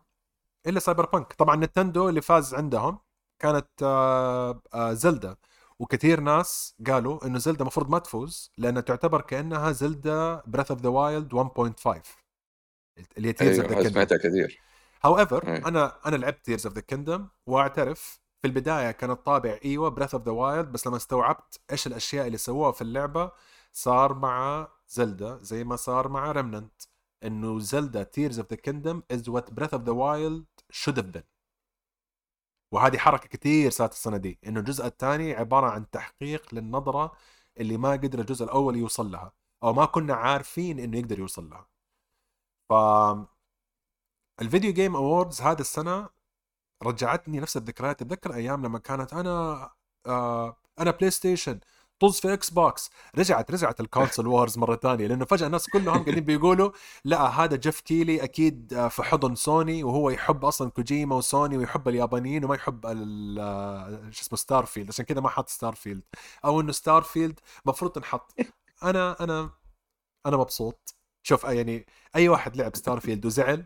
إلا 0.67 0.79
Cyberpunk 0.79 1.33
طبعا 1.33 1.55
Nintendo 1.55 2.09
اللي 2.09 2.21
فاز 2.21 2.53
عندهم 2.53 2.99
كانت 3.39 3.67
آه، 3.83 4.61
آه، 4.73 4.93
Zelda 4.93 5.35
وكثير 5.79 6.19
ناس 6.19 6.75
قالوا 6.87 7.25
إنه 7.25 7.37
Zelda 7.39 7.61
المفروض 7.61 7.89
ما 7.89 7.99
تفوز 7.99 8.51
لانها 8.57 8.81
تعتبر 8.81 9.21
كأنها 9.21 9.71
Zelda 9.71 10.43
Breath 10.47 10.71
of 10.71 10.81
the 10.81 10.89
Wild 10.89 11.33
1.5 11.33 12.01
اللي 13.17 13.27
هي 13.27 13.33
Tears 13.33 13.59
أيوه 13.59 13.89
سمعتها 13.89 14.17
كثير. 14.17 14.61
however 15.03 15.47
I. 15.47 15.57
أنا 15.57 15.99
أنا 16.05 16.15
لعبت 16.15 16.45
Tears 16.45 16.65
of 16.67 16.75
the 16.75 16.81
Kingdom 16.81 17.27
وأعترف 17.47 18.19
في 18.41 18.47
البداية 18.47 18.91
كان 18.91 19.11
الطابع 19.11 19.59
إيوه 19.65 19.89
Breath 19.89 20.13
of 20.15 20.23
the 20.25 20.31
Wild 20.31 20.71
بس 20.71 20.87
لما 20.87 20.97
استوعبت 20.97 21.59
إيش 21.71 21.87
الأشياء 21.87 22.27
اللي 22.27 22.37
سووها 22.37 22.71
في 22.71 22.81
اللعبة 22.81 23.31
صار 23.71 24.13
مع 24.13 24.67
Zelda 24.87 25.37
زي 25.41 25.63
ما 25.63 25.75
صار 25.75 26.07
مع 26.07 26.31
Remnant 26.31 26.81
إنه 27.23 27.59
Zelda 27.59 28.03
Tears 28.03 28.39
of 28.39 28.49
the 28.49 28.55
Kingdom 28.55 29.03
is 29.11 29.29
what 29.29 29.53
Breath 29.53 29.73
of 29.73 29.83
the 29.83 29.91
Wild 29.91 30.45
should 30.69 30.99
have 30.99 31.05
been 31.05 31.23
وهذه 32.71 32.97
حركة 32.97 33.27
كثير 33.29 33.71
صارت 33.71 33.91
السنة 33.91 34.17
دي 34.17 34.39
إنه 34.47 34.59
الجزء 34.59 34.85
الثاني 34.85 35.33
عبارة 35.33 35.67
عن 35.67 35.89
تحقيق 35.89 36.53
للنظرة 36.53 37.11
اللي 37.59 37.77
ما 37.77 37.91
قدر 37.91 38.19
الجزء 38.19 38.45
الأول 38.45 38.75
يوصل 38.75 39.11
لها 39.11 39.33
أو 39.63 39.73
ما 39.73 39.85
كنا 39.85 40.13
عارفين 40.15 40.79
إنه 40.79 40.97
يقدر 40.97 41.19
يوصل 41.19 41.49
لها 41.49 41.67
ف 42.69 42.73
ال 44.41 44.46
Video 44.46 44.73
Game 44.73 44.95
Awards 44.95 45.41
هذا 45.41 45.61
السنة 45.61 46.09
رجعتني 46.83 47.39
نفس 47.39 47.57
الذكريات. 47.57 48.01
اتذكر 48.01 48.33
أيام 48.33 48.65
لما 48.65 48.79
كانت 48.79 49.13
أنا 49.13 49.69
آه 50.07 50.57
أنا 50.79 50.91
PlayStation 50.91 51.59
طز 51.99 52.19
في 52.19 52.33
Xbox 52.33 52.89
رجعت 53.17 53.51
رجعت 53.51 53.79
ال 53.79 53.85
console 53.85 54.27
wars 54.27 54.57
مرة 54.57 54.75
ثانية 54.75 55.07
لأنه 55.07 55.25
فجأة 55.25 55.47
الناس 55.47 55.69
كلهم 55.69 56.03
قاعدين 56.03 56.23
بيقولوا 56.23 56.71
لا 57.05 57.21
هذا 57.27 57.55
Geoff 57.55 57.81
Keighley 57.81 58.23
أكيد 58.23 58.73
آه، 58.73 58.87
في 58.87 59.03
حضن 59.03 59.35
سوني 59.35 59.83
وهو 59.83 60.09
يحب 60.09 60.45
أصلا 60.45 60.69
Kojima 60.71 61.15
و 61.15 61.24
Sony 61.24 61.57
ويحب 61.57 61.87
اليابانيين 61.87 62.45
وما 62.45 62.55
يحب 62.55 62.85
آه، 63.39 64.09
شو 64.11 64.21
اسمه 64.21 64.37
Starfield 64.37 64.89
عشان 64.89 65.05
كذا 65.05 65.21
ما 65.21 65.29
حط 65.29 65.49
Starfield 65.49 66.03
أو 66.45 66.61
إنه 66.61 66.71
Starfield 66.71 67.39
المفروض 67.65 67.91
تنحط. 67.91 68.35
أنا 68.83 69.23
أنا 69.23 69.49
أنا 70.25 70.37
مبسوط. 70.37 70.95
شوف 71.23 71.45
آه، 71.45 71.51
يعني 71.51 71.85
أي 72.15 72.29
واحد 72.29 72.57
لعب 72.57 72.75
Starfield 72.75 73.25
وزعل 73.25 73.65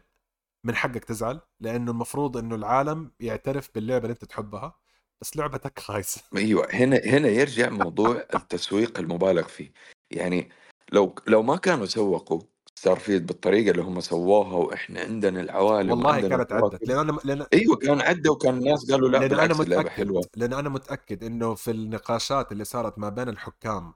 من 0.63 0.75
حقك 0.75 1.03
تزعل 1.05 1.41
لأنه 1.59 1.91
المفروض 1.91 2.37
إنه 2.37 2.55
العالم 2.55 3.11
يعترف 3.19 3.69
باللعبة 3.75 4.03
اللي 4.03 4.13
أنت 4.13 4.25
تحبها 4.25 4.75
بس 5.21 5.37
لعبتك 5.37 5.79
خايسة. 5.89 6.21
أيوه 6.37 6.67
هنا 6.71 6.97
هنا 7.05 7.27
يرجع 7.27 7.69
موضوع 7.69 8.23
التسويق 8.35 8.99
المبالغ 8.99 9.43
فيه. 9.47 9.73
يعني 10.11 10.49
لو 10.91 11.15
لو 11.27 11.43
ما 11.43 11.55
كانوا 11.57 11.85
سوقوا 11.85 12.41
Starfield 12.75 13.25
بالطريقة 13.25 13.71
اللي 13.71 13.81
هم 13.81 13.99
سووها 13.99 14.53
وإحنا 14.53 15.01
عندنا 15.01 15.41
العوالم 15.41 15.91
والله 15.91 16.21
كانت. 16.21 16.51
عدت 16.53 16.87
لأن 16.87 16.97
أنا 16.99 17.19
لأن 17.23 17.45
أيوه 17.53 17.75
كان 17.75 18.01
عدى 18.01 18.29
وكان 18.29 18.57
الناس 18.57 18.91
قالوا 18.91 19.09
لا 19.09 19.17
لأن 19.17 19.23
أنا 19.23 19.37
بالعكس 19.37 19.61
اللعبة 19.61 19.89
حلوة. 19.89 20.21
لأن 20.35 20.53
أنا 20.53 20.69
متأكد 20.69 21.23
إنه 21.23 21.55
في 21.55 21.71
النقاشات 21.71 22.51
اللي 22.51 22.63
صارت 22.63 22.99
ما 22.99 23.09
بين 23.09 23.29
الحكام 23.29 23.93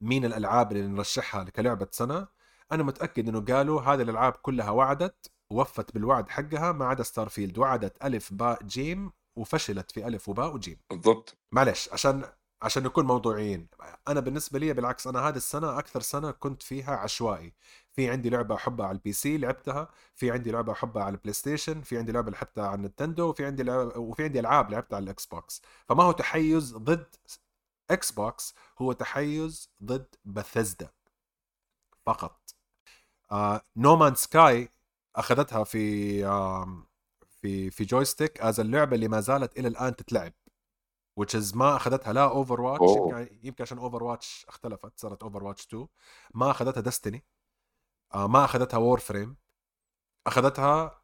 مين 0.00 0.24
الألعاب 0.24 0.72
اللي 0.72 0.86
نرشحها 0.86 1.44
كلعبه 1.44 1.88
سنة 1.90 2.26
أنا 2.72 2.82
متأكد 2.82 3.28
إنه 3.28 3.40
قالوا 3.40 3.80
هذه 3.82 4.02
الألعاب 4.02 4.32
كلها 4.32 4.70
وعدت 4.70 5.30
ووفت 5.50 5.94
بالوعد 5.94 6.28
حقها 6.28 6.72
ما 6.72 6.84
عدا 6.86 7.02
Starfield 7.02 7.58
وعدت 7.58 8.04
ألف 8.04 8.32
باء 8.32 8.62
جيم 8.62 9.12
وفشلت 9.36 9.90
في 9.90 10.06
ألف 10.06 10.28
وباء 10.28 10.54
وجيم. 10.54 10.78
بالضبط. 10.90 11.36
معلش 11.52 11.88
عشان 11.92 12.24
عشان 12.62 12.82
نكون 12.82 13.04
موضوعيين 13.06 13.68
أنا 14.08 14.20
بالنسبة 14.20 14.58
لي 14.58 14.72
بالعكس 14.72 15.06
أنا 15.06 15.28
هذه 15.28 15.36
السنة 15.36 15.78
أكثر 15.78 16.00
سنة 16.00 16.30
كنت 16.30 16.62
فيها 16.62 16.96
عشوائي. 16.96 17.52
في 17.92 18.10
عندي 18.10 18.30
لعبة 18.30 18.54
أحبها 18.54 18.86
على 18.86 18.94
ال 18.96 19.12
PC 19.12 19.38
لعبتها 19.38 19.88
في 20.14 20.30
عندي 20.30 20.50
لعبة 20.50 20.72
أحبها 20.72 21.02
على 21.02 21.14
ال 21.14 21.32
PlayStation 21.32 21.80
في 21.80 21.98
عندي 21.98 22.12
لعبة 22.12 22.30
لعبتها 22.30 22.66
على 22.66 22.74
ال 22.74 22.80
Nintendo 22.80 23.28
وفي 23.28 23.46
عندي 23.46 23.62
لعبة 23.62 23.98
وفي 23.98 24.24
عندي 24.24 24.40
ألعاب 24.40 24.70
لعبتها 24.70 24.96
على 24.96 25.04
ال 25.04 25.26
Xbox. 25.26 25.62
فما 25.88 26.02
هو 26.02 26.12
تحيز 26.12 26.76
ضد 26.76 27.14
Xbox 27.90 28.54
هو 28.78 28.92
تحيز 28.92 29.70
ضد 29.84 30.14
بثزدا 30.24 30.90
فقط. 32.06 32.54
No 33.76 33.87
Man's 33.87 34.14
Sky 34.14 34.68
أخذتها 35.16 35.64
في 35.64 36.20
في 37.28 37.70
في 37.70 37.84
Joystick 37.84 38.40
as 38.40 38.60
اللعبه 38.60 38.94
اللي 38.94 39.08
ما 39.08 39.20
زالت 39.20 39.58
إلى 39.58 39.68
الآن 39.68 39.96
تتلعب. 39.96 40.32
Which 41.20 41.34
is 41.40 41.56
ما 41.56 41.76
أخذتها 41.76 42.12
لا 42.12 42.24
Overwatch. 42.24 42.90
يمكن 43.42 43.62
عشان 43.64 43.78
Overwatch 43.78 44.46
اختلفت 44.48 44.92
صارت 44.96 45.22
Overwatch 45.22 45.66
2 45.66 45.86
ما 46.34 46.50
أخذتها 46.50 46.80
Destiny 46.80 47.24
ما 48.14 48.44
أخذتها 48.44 48.76
Warframe 48.78 49.36
اخذتها 50.26 51.02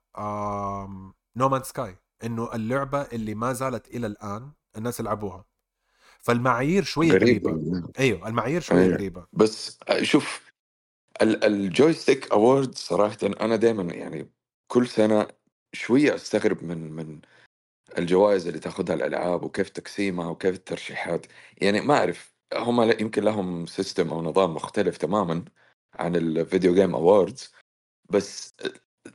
No 1.37 1.44
Man's 1.44 1.62
Sky 1.62 1.96
إنه 2.25 2.55
اللعبة 2.55 3.03
اللي 3.03 3.35
ما 3.35 3.53
زالت 3.53 3.88
إلى 3.88 4.07
الآن 4.07 4.53
الناس 4.77 5.01
يلعبوها. 5.01 5.44
فالمعايير 6.18 6.85
شوية 6.85 7.12
غريبة, 7.12 7.51
غريبة. 7.51 7.88
أيوه 7.99 8.29
المعايير 8.29 8.61
شوية 8.61 8.83
أيوة. 8.83 8.94
غريبة. 8.94 9.27
بس 9.33 9.79
شوف 10.03 10.40
ال- 10.46 10.49
ال 11.22 11.35
Joystick 11.35 12.33
Award 12.33 12.74
صراحة 12.74 13.16
أنا 13.22 13.56
دائما 13.56 13.94
يعني 13.94 14.30
كل 14.72 14.87
سنة 14.88 15.26
شوية 15.72 16.14
أستغرب 16.14 16.64
من 16.64 16.92
من 16.92 17.20
الجوائز 17.98 18.46
اللي 18.46 18.59
تاخذها 18.59 18.94
الألعاب 18.94 19.42
وكيف 19.42 19.68
تقسيمها 19.68 20.28
وكيف 20.30 20.54
الترشيحات. 20.54 21.26
يعني 21.62 21.80
ما 21.80 21.94
أعرف 21.98 22.35
هم 22.54 22.83
يمكن 23.00 23.22
لهم 23.24 23.66
system 23.66 24.09
أو 24.11 24.22
نظام 24.22 24.54
مختلف 24.54 24.96
تماما 24.96 25.44
عن 25.94 26.16
ال 26.16 26.26
Video 26.26 26.74
Game 26.74 26.94
Awards 26.94 27.53
بس 28.11 28.54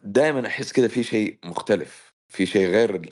دائما 0.04 0.48
أحس 0.48 0.74
كذا 0.74 0.88
في 0.88 1.04
شيء 1.04 1.40
مختلف 1.46 2.14
في 2.30 2.46
شيء 2.46 2.68
غير 2.68 3.10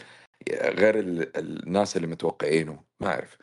غير 0.52 1.00
ال- 1.00 1.38
الناس 1.38 1.98
اللي 1.98 2.08
متوقعينه 2.08 2.84
ما 3.00 3.08
أعرف. 3.08 3.38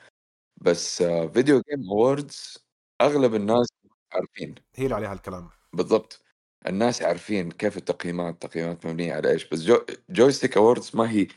بس 0.57 1.03
Video 1.03 1.63
Game 1.71 1.91
Awards 1.91 2.59
أغلب 3.01 3.35
الناس 3.35 3.69
عارفين. 4.13 4.55
هي 4.75 4.85
اللي 4.85 4.95
عليها 4.95 5.13
الكلام 5.13 5.51
بالضبط. 5.73 6.25
الناس 6.67 7.03
عارفين 7.03 7.51
كيف 7.51 7.77
التقييمات 7.77 8.35
التقييمات 8.35 8.87
مبنية 8.87 9.15
على 9.15 9.31
إيش 9.31 9.49
بس 9.49 9.61
جو 9.63 9.85
Joystick 10.11 10.57
Awards 10.57 10.91
ما 10.97 11.11
هي 11.11 11.29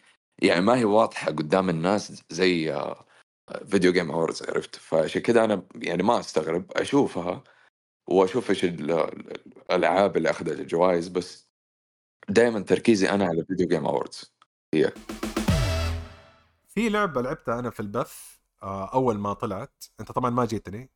يعني 0.42 0.62
ما 0.62 0.78
هي 0.78 0.86
واضحة 0.86 1.28
قدام 1.32 1.70
الناس 1.70 2.24
زي 2.30 2.84
Video 3.68 3.92
Game 3.92 4.12
Awards 4.12 4.44
عرفت؟ 4.44 4.76
فعشان 4.76 5.22
كذا 5.22 5.44
أنا 5.44 5.64
يعني 5.76 6.04
ما 6.04 6.20
أستغرب 6.20 6.72
أشوفها 6.72 7.44
وأشوف 8.10 8.50
إيش 8.50 8.64
ال- 8.64 8.92
ال- 8.92 9.38
الألعاب 9.72 10.18
اللي 10.18 10.30
أخذت 10.30 10.60
الجوائز 10.60 11.08
بس 11.08 11.50
دائما 12.30 12.60
تركيزي 12.60 13.10
أنا 13.10 13.26
على 13.26 13.46
Video 13.46 13.68
Game 13.68 13.86
Awards 13.86 14.34
هي. 14.74 14.92
في 16.68 16.90
لعبة 16.90 17.22
لعبتها 17.22 17.60
أنا 17.60 17.70
في 17.70 17.80
البث 17.80 18.14
آه، 18.64 18.94
أول 18.94 19.18
ما 19.20 19.34
طلعت 19.34 19.84
أنت 20.00 20.12
طبعا 20.12 20.30
ما 20.30 20.46
جيتني 20.46 20.90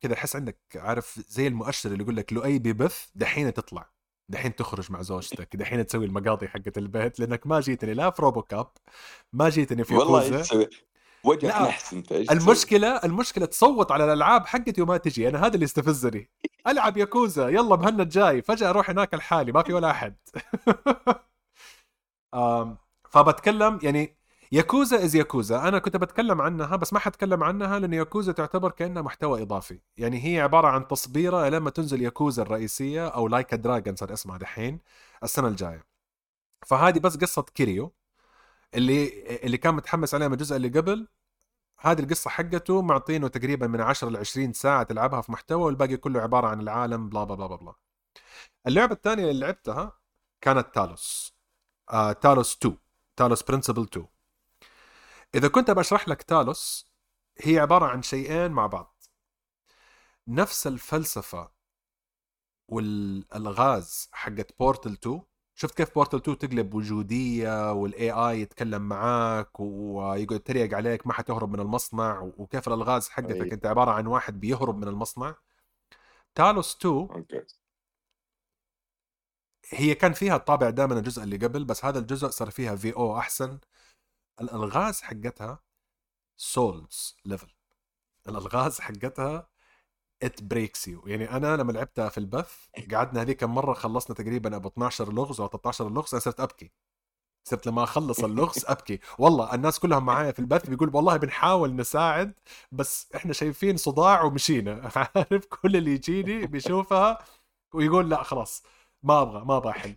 كذا 0.00 0.14
احس 0.14 0.36
عندك 0.36 0.58
عارف 0.76 1.20
زي 1.28 1.46
المؤشر 1.46 1.90
اللي 1.92 2.02
يقول 2.02 2.16
لك 2.16 2.32
لؤي 2.32 2.58
ببث 2.58 3.06
دحين 3.14 3.54
تطلع 3.54 3.90
دحين 4.28 4.56
تخرج 4.56 4.92
مع 4.92 5.02
زوجتك 5.02 5.56
دحين 5.56 5.86
تسوي 5.86 6.04
المقاضي 6.06 6.48
حقت 6.48 6.78
البيت 6.78 7.20
لأنك 7.20 7.46
ما 7.46 7.60
جيتني 7.60 7.94
لا 7.94 8.10
في 8.10 8.22
RoboCop 8.22 8.68
ما 9.32 9.48
جيتني 9.48 9.84
في 9.84 9.94
والله 9.94 10.20
لا، 11.48 11.62
نحس 11.68 11.94
أنت؟ 11.94 12.12
المشكلة 12.12 12.96
المشكلة 13.04 13.46
تصوت 13.46 13.92
على 13.92 14.04
الألعاب 14.04 14.46
حقتي 14.46 14.82
وما 14.82 14.96
تجي 14.96 15.28
أنا 15.28 15.46
هذا 15.46 15.54
اللي 15.54 15.64
يستفزني. 15.64 16.30
ألعب 16.66 16.96
ياكوزا 16.96 17.48
يلا 17.48 17.76
مهند 17.76 18.08
جاي 18.08 18.42
فجأة 18.42 18.70
أروح 18.70 18.90
هناك 18.90 19.14
لحالي 19.14 19.52
ما 19.52 19.62
في 19.62 19.72
ولا 19.72 19.90
أحد. 19.90 20.16
فبتكلم 23.10 23.78
يعني 23.82 24.15
ياكوزا 24.52 25.04
is 25.04 25.16
ياكوزا. 25.16 25.68
أنا 25.68 25.78
كنت 25.78 25.96
بتكلم 25.96 26.40
عنها 26.40 26.76
بس 26.76 26.92
ما 26.92 26.98
حتكلم 26.98 27.42
عنها 27.44 27.78
لأن 27.78 27.92
ياكوزا 27.92 28.32
تعتبر 28.32 28.70
كأنها 28.70 29.02
محتوى 29.02 29.42
إضافي. 29.42 29.80
يعني 29.96 30.24
هي 30.24 30.40
عبارة 30.40 30.68
عن 30.68 30.88
تصبيرة 30.88 31.48
لما 31.48 31.70
تنزل 31.70 32.02
ياكوزا 32.02 32.42
الرئيسية 32.42 33.08
أو 33.08 33.28
Like 33.28 33.56
a 33.56 33.62
Dragon 33.62 33.96
صار 33.96 34.12
اسمها 34.12 34.38
دحين 34.38 34.80
السنة 35.22 35.48
الجاية. 35.48 35.84
فهذه 36.66 36.98
بس 36.98 37.16
قصة 37.16 37.42
كيريو 37.42 37.92
اللي 38.74 39.24
اللي 39.44 39.56
كان 39.58 39.74
متحمس 39.74 40.14
عليها 40.14 40.28
من 40.28 40.34
الجزء 40.34 40.56
اللي 40.56 40.68
قبل. 40.68 41.08
هذه 41.80 42.00
القصة 42.00 42.30
حقته 42.30 42.82
معطينه 42.82 43.28
تقريبا 43.28 43.66
من 43.66 43.80
10 43.80 44.08
ل 44.10 44.16
20 44.16 44.52
ساعة 44.52 44.82
تلعبها 44.82 45.20
في 45.20 45.32
محتوى 45.32 45.62
والباقي 45.64 45.96
كله 45.96 46.20
عبارة 46.20 46.46
عن 46.46 46.60
العالم 46.60 47.08
بلا 47.08 47.24
بلا 47.24 47.46
بلا 47.46 47.56
بلا 47.56 47.74
اللعبة 48.66 48.92
الثانية 48.94 49.30
اللي 49.30 49.40
لعبتها 49.46 49.92
كانت 50.40 50.74
تالوس 50.74 51.36
آه 51.92 52.12
تالوس 52.12 52.56
2 52.56 52.78
تالوس 53.16 53.42
برنسبل 53.42 53.82
2 53.82 54.06
إذا 55.36 55.48
كنت 55.48 55.70
بشرح 55.70 56.08
لك 56.08 56.22
تالوس 56.22 56.90
هي 57.40 57.58
عبارة 57.58 57.86
عن 57.86 58.02
شيئين 58.02 58.50
مع 58.50 58.66
بعض. 58.66 59.02
نفس 60.28 60.66
الفلسفة 60.66 61.52
والألغاز 62.68 64.08
حقت 64.12 64.58
بورتل 64.58 64.92
2 64.92 65.22
شفت 65.54 65.76
كيف 65.76 65.94
Portal 65.94 66.16
2 66.16 66.38
تقلب 66.38 66.74
وجودية 66.74 67.72
وال 67.72 68.10
AI 68.10 68.40
يتكلم 68.40 68.82
معاك 68.82 69.60
ويقعد 69.60 70.32
يتريق 70.32 70.76
عليك 70.76 71.06
ما 71.06 71.12
حتهرب 71.12 71.52
من 71.52 71.60
المصنع 71.60 72.20
وكيف 72.20 72.68
الألغاز 72.68 73.08
حقتك. 73.08 73.30
أي. 73.30 73.52
أنت 73.52 73.66
عبارة 73.66 73.90
عن 73.90 74.06
واحد 74.06 74.40
بيهرب 74.40 74.76
من 74.76 74.88
المصنع. 74.88 75.34
تالوس 76.34 76.76
2 76.76 76.94
أوكي 76.94 77.46
هي 79.70 79.94
كان 79.94 80.12
فيها 80.12 80.36
الطابع 80.36 80.70
ده 80.70 80.86
من 80.86 80.98
الجزء 80.98 81.22
اللي 81.22 81.36
قبل 81.36 81.64
بس 81.64 81.84
هذا 81.84 81.98
الجزء 81.98 82.28
صار 82.28 82.50
فيها 82.50 82.76
في 82.76 82.96
أو 82.96 83.18
أحسن. 83.18 83.58
الألغاز 84.40 85.00
حقتها 85.00 85.58
Souls 86.36 87.16
level 87.24 87.54
الألغاز 88.28 88.80
حقتها 88.80 89.48
it 90.22 90.42
breaks 90.42 90.88
you 90.88 91.02
يعني 91.06 91.30
أنا 91.30 91.56
لما 91.56 91.72
لعبتها 91.72 92.08
في 92.08 92.18
البث 92.18 92.66
قعدنا 92.94 93.22
هذيك 93.22 93.44
مره 93.44 93.72
خلصنا 93.74 94.16
تقريبا 94.16 94.56
أبو 94.56 94.68
12 94.68 95.12
لغز 95.12 95.40
أو 95.40 95.48
13 95.48 95.88
لغز 95.90 96.14
أنا 96.14 96.20
صرت 96.20 96.40
أبكي. 96.40 96.72
صرت 97.44 97.66
لما 97.66 97.82
أخلص 97.84 98.20
اللغز 98.24 98.64
أبكي. 98.68 99.00
والله 99.18 99.54
الناس 99.54 99.78
كلهم 99.78 100.06
معايا 100.06 100.32
في 100.32 100.38
البث 100.38 100.68
بيقول 100.70 100.90
والله 100.96 101.16
بنحاول 101.16 101.76
نساعد 101.76 102.34
بس 102.72 103.12
إحنا 103.16 103.32
شايفين 103.32 103.76
صداع 103.76 104.22
ومشينا. 104.22 104.90
عارف؟ 105.16 105.46
كل 105.46 105.76
اللي 105.76 105.90
يجيني 105.94 106.46
بيشوفها 106.46 107.18
ويقول 107.74 108.10
لا 108.10 108.22
خلاص 108.22 108.62
ما 109.02 109.22
أبغى 109.22 109.44
ما 109.44 109.56
أبغى 109.56 109.70
أحل. 109.70 109.96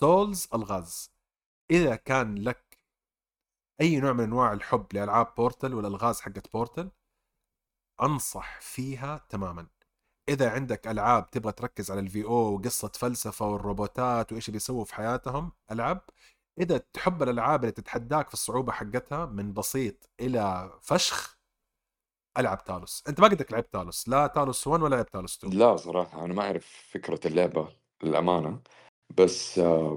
Souls 0.00 0.48
ألغاز. 0.54 1.10
إذا 1.70 1.96
كان 1.96 2.34
لك 2.38 2.65
أي 3.80 4.00
نوع 4.00 4.12
من 4.12 4.24
أنواع 4.24 4.52
الحب 4.52 4.86
لألعاب 4.92 5.34
Portal 5.34 5.74
والالغاز 5.74 6.20
حقت 6.20 6.52
Portal 6.52 6.90
أنصح 8.02 8.60
فيها 8.60 9.26
تماما. 9.28 9.66
إذا 10.28 10.50
عندك 10.50 10.86
ألعاب 10.88 11.30
تبغى 11.30 11.52
تركز 11.52 11.90
على 11.90 12.00
الفي 12.00 12.24
أو 12.24 12.54
وقصة 12.54 12.88
فلسفة 12.88 13.48
والروبوتات 13.48 14.32
وإيش 14.32 14.50
بيسووا 14.50 14.84
في 14.84 14.94
حياتهم 14.94 15.52
ألعب. 15.70 16.00
إذا 16.60 16.78
تحب 16.78 17.22
الألعاب 17.22 17.60
اللي 17.60 17.72
تتحداك 17.72 18.28
في 18.28 18.34
الصعوبة 18.34 18.72
حقتها 18.72 19.26
من 19.26 19.52
بسيط 19.52 20.10
إلى 20.20 20.72
فشخ 20.82 21.36
ألعب 22.38 22.64
تالوس. 22.64 23.04
أنت 23.08 23.20
ما 23.20 23.28
قدك 23.28 23.52
لعبت 23.52 23.72
تالوس 23.72 24.08
لا 24.08 24.26
تالوس 24.26 24.66
1 24.66 24.82
ولا 24.82 24.94
لعبت 24.94 25.12
تالوس 25.12 25.36
2 25.38 25.52
لا 25.58 25.76
صراحة 25.76 26.24
أنا 26.24 26.34
ما 26.34 26.42
أعرف 26.42 26.66
فكرة 26.90 27.20
اللعبة 27.26 27.68
للأمانة 28.02 28.60
بس 29.18 29.58
آه، 29.58 29.96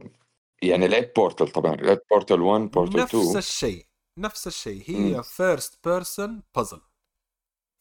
يعني 0.61 0.87
لعبت 0.87 1.15
بورتل 1.15 1.47
طبعا 1.51 1.75
لعبت 1.75 2.05
بورتل 2.09 2.41
1 2.41 2.61
بورتل 2.71 2.99
نفس 2.99 3.15
2 3.15 3.37
الشيء 3.37 3.87
نفس 4.17 4.47
الشيء. 4.47 4.83
هي 4.89 5.23
first 5.23 5.87
person 5.87 6.43
puzzle 6.55 6.81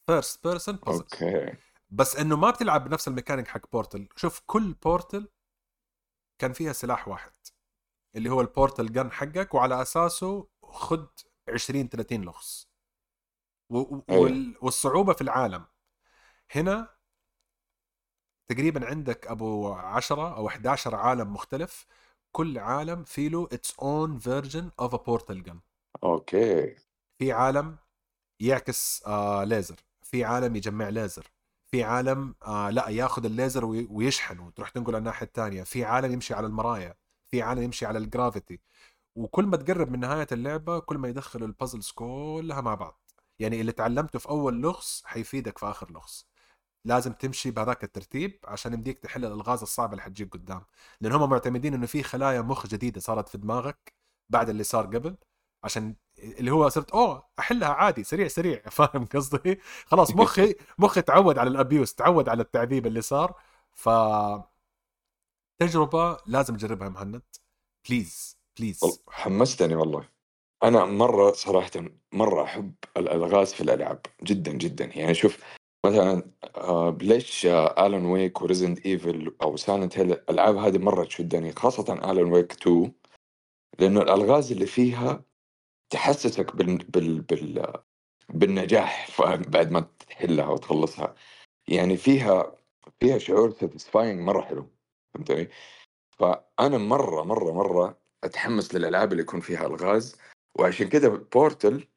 first 0.07 0.47
person 0.47 0.75
puzzle 0.75 0.99
okay. 1.01 1.57
بس 1.89 2.15
إنه 2.15 2.37
ما 2.37 2.49
بتلعب 2.51 2.89
بنفس 2.89 3.07
الميكانيك 3.07 3.47
حق 3.47 3.71
Portal. 3.71 4.09
شوف 4.15 4.41
كل 4.45 4.73
Portal 4.73 5.29
كان 6.41 6.53
فيها 6.53 6.73
سلاح 6.73 7.07
واحد 7.07 7.33
اللي 8.15 8.29
هو 8.29 8.41
ال 8.41 8.48
portal 8.48 8.91
gun 8.91 9.11
حقك 9.11 9.53
وعلى 9.53 9.81
أساسه 9.81 10.47
خد 10.63 11.07
20 11.49 11.89
30 11.89 12.21
لغز. 12.21 12.69
و- 13.69 13.99
أيوة. 14.09 14.21
وال- 14.23 14.57
والصعوبة 14.61 15.13
في 15.13 15.21
العالم. 15.21 15.65
هنا 16.51 16.95
تقريبا 18.47 18.85
عندك 18.87 19.27
أبو 19.27 19.73
10 19.73 20.35
أو 20.35 20.47
11 20.47 20.95
عالم 20.95 21.33
مختلف. 21.33 21.85
كل 22.31 22.57
عالم 22.57 23.03
فيه 23.03 23.29
له 23.29 23.47
its 23.47 23.69
own 23.81 24.21
version 24.23 24.85
of 24.85 24.93
a 24.93 24.97
portal 24.97 25.49
gun. 25.49 25.57
okay. 26.03 26.75
في 27.19 27.31
عالم 27.31 27.77
يعكس 28.39 29.03
آه 29.07 29.43
ليزر 29.43 29.75
في 30.01 30.23
عالم 30.23 30.55
يجمع 30.55 30.89
ليزر 30.89 31.27
في 31.71 31.83
عالم 31.83 32.35
آه 32.47 32.69
لا 32.69 32.89
ياخذ 32.89 33.25
الليزر 33.25 33.65
وي- 33.65 33.87
ويشحن 33.91 34.39
وتروح 34.39 34.69
تنقل 34.69 34.89
على 34.95 34.97
الناحية 34.99 35.25
الثانية 35.25 35.63
في 35.63 35.85
عالم 35.85 36.11
يمشي 36.13 36.33
على 36.33 36.47
المرايا. 36.47 36.95
في 37.31 37.41
عالم 37.41 37.61
يمشي 37.63 37.85
على 37.85 37.97
ال 37.99 38.07
gravity 38.07 38.59
وكل 39.15 39.45
ما 39.45 39.57
تقرب 39.57 39.91
من 39.91 39.99
نهاية 39.99 40.27
اللعبة 40.31 40.79
كل 40.79 40.97
ما 40.97 41.07
يدخلوا 41.07 41.47
ال 41.47 41.53
puzzles 41.53 41.91
كلها 41.91 42.61
مع 42.61 42.75
بعض. 42.75 43.01
يعني 43.39 43.61
اللي 43.61 43.71
تعلمته 43.71 44.19
في 44.19 44.29
أول 44.29 44.61
لغز 44.61 45.01
حيفيدك 45.05 45.57
في 45.57 45.65
آخر 45.65 45.91
لغز. 45.91 46.28
لازم 46.85 47.13
تمشي 47.13 47.51
بهذاك 47.51 47.83
الترتيب 47.83 48.39
عشان 48.47 48.73
يمديك 48.73 48.99
تحل 48.99 49.25
الألغاز 49.25 49.61
الصعبة 49.61 49.91
اللي 49.91 50.01
حتجيك 50.03 50.33
قدام. 50.33 50.61
لأن 51.01 51.11
هم 51.11 51.29
معتمدين 51.29 51.73
إنه 51.73 51.85
في 51.85 52.03
خلايا 52.03 52.41
مخ 52.41 52.67
جديدة 52.67 53.01
صارت 53.01 53.29
في 53.29 53.37
دماغك 53.37 53.93
بعد 54.29 54.49
اللي 54.49 54.63
صار 54.63 54.85
قبل 54.85 55.17
عشان 55.63 55.95
اللي 56.19 56.51
هو 56.51 56.69
صرت 56.69 56.91
أوه 56.91 57.29
أحلها 57.39 57.69
عادي 57.69 58.03
سريع 58.03 58.27
سريع. 58.27 58.61
فاهم 58.69 59.05
قصدي؟ 59.05 59.59
خلاص 59.85 60.15
مخي 60.15 60.55
مخي 60.79 61.01
تعود 61.01 61.37
على 61.37 61.49
ال 61.49 61.57
abuse 61.57 61.95
تعود 61.95 62.29
على 62.29 62.41
التعذيب 62.41 62.87
اللي 62.87 63.01
صار. 63.01 63.33
ف 63.73 63.89
تجربة 65.61 66.17
لازم 66.27 66.57
تجربها 66.57 66.89
مهند. 66.89 67.21
please 67.89 68.37
please 68.59 69.03
حمستني 69.09 69.75
والله. 69.75 70.09
أنا 70.63 70.85
مرة 70.85 71.31
صراحة 71.31 71.71
مرة 72.13 72.43
أحب 72.43 72.73
الألغاز 72.97 73.53
في 73.53 73.61
الألعاب 73.61 74.01
جدا 74.23 74.51
جدا. 74.51 74.85
يعني 74.85 75.13
شوف 75.13 75.37
مثلا 75.85 76.31
آه، 76.57 76.97
ليش 77.01 77.45
Alan 77.45 78.05
Wake 78.05 78.41
و 78.41 78.46
Resident 78.46 78.85
Evil 78.85 79.35
أو 79.41 79.57
Silent 79.57 79.97
Hill 79.97 80.11
الألعاب 80.11 80.55
هذه 80.57 80.77
مرة 80.77 81.03
تشدني 81.05 81.51
خاصة 81.51 81.93
Alan 81.93 82.31
Wake 82.31 82.51
2 82.51 82.91
لأنه 83.79 84.01
الألغاز 84.01 84.51
اللي 84.51 84.65
فيها 84.65 85.23
تحسسك 85.89 86.55
بال... 86.55 86.77
بال... 86.77 87.21
بال... 87.21 87.73
بالنجاح؟ 88.29 89.21
بعد 89.53 89.71
ما 89.71 89.87
تحلها 90.09 90.47
وتخلصها 90.49 91.15
يعني 91.67 91.97
فيها 91.97 92.55
فيها 92.99 93.17
شعور 93.17 93.51
satisfying 93.51 94.21
مرة 94.21 94.41
حلو 94.41 94.69
فهمتني؟ 95.13 95.49
فأنا 96.19 96.77
مرة 96.77 97.23
مرة 97.23 97.53
مرة 97.53 97.99
أتحمس 98.23 98.75
للألعاب 98.75 99.11
اللي 99.11 99.23
يكون 99.23 99.39
فيها 99.39 99.67
ألغاز 99.67 100.17
وعشان 100.59 100.89
كذا 100.89 101.09
Portal 101.09 101.87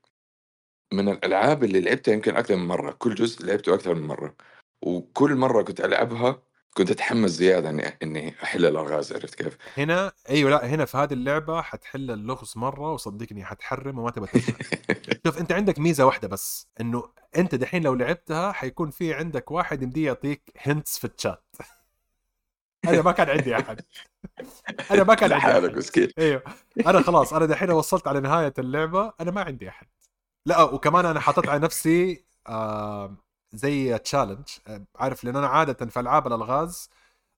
من 0.93 1.09
الألعاب 1.09 1.65
اللي 1.65 1.81
لعبتها 1.81 2.13
يمكن 2.15 2.37
أكثر 2.37 2.57
من 2.57 2.67
مرة 2.67 2.91
كل 2.93 3.15
جزء 3.15 3.47
لعبته 3.47 3.75
أكثر 3.75 3.95
من 3.95 4.07
مرة. 4.07 4.35
وكل 4.83 5.35
مرة 5.35 5.63
كنت 5.63 5.81
ألعبها 5.81 6.43
كنت 6.75 6.91
أتحمس 6.91 7.31
زيادة 7.31 7.71
إني 7.71 7.99
إني 8.03 8.35
أحل 8.43 8.67
الألغاز 8.67 9.13
عرفت 9.13 9.35
كيف؟ 9.35 9.57
هنا 9.79 10.13
أيوه 10.31 10.51
لأ 10.51 10.67
هنا 10.67 10.85
في 10.85 10.97
هذه 10.97 11.13
اللعبة 11.13 11.63
حتحل 11.63 12.11
اللغز 12.11 12.53
مرة 12.57 12.93
وصدقني 12.93 13.45
حتحرم 13.45 13.99
وما 13.99 14.11
تبغى 14.11 14.29
ترجع 14.29 14.55
شوف 15.27 15.39
أنت 15.39 15.53
عندك 15.53 15.79
ميزة 15.79 16.07
واحدة 16.07 16.29
بس 16.29 16.69
إنه 16.81 17.05
أنت 17.37 17.55
دحين 17.55 17.83
لو 17.83 17.95
لعبتها 17.95 18.53
حيكون 18.53 18.91
في 18.91 19.15
عندك 19.15 19.51
واحد 19.51 19.83
يمديه 19.83 20.07
يعطيك 20.07 20.53
هنتس 20.59 20.99
في 20.99 21.05
الشات 21.07 21.45
أنا 22.89 23.03
ما 23.03 23.13
كان 23.13 23.31
عندي 23.31 23.57
أحد. 23.57 23.81
أنا 24.91 25.05
ما 25.05 25.15
كان 25.15 25.33
عندي 25.33 25.67
أحد. 25.69 25.77
مسكين. 25.77 26.09
أيوه. 26.19 26.43
أنا 26.87 27.01
خلاص 27.03 27.33
أنا 27.33 27.47
دحين 27.47 27.71
وصلت 27.71 28.09
على 28.09 28.21
نهاية 28.21 28.53
اللعبة 28.59 29.13
أنا 29.21 29.31
ما 29.31 29.43
عندي 29.43 29.69
أحد. 29.69 29.87
لا 30.47 30.63
وكمان 30.63 31.07
أنا 31.07 31.21
حاطط 31.21 31.49
على 31.49 31.59
نفسي 31.61 32.25
آه 32.47 33.17
زي 33.53 33.99
challenge 33.99 34.49
عارف 34.97 35.25
لأن 35.25 35.37
أنا 35.37 35.47
عادة 35.47 35.87
في 35.87 36.01
ألعاب 36.01 36.27
الألغاز 36.27 36.91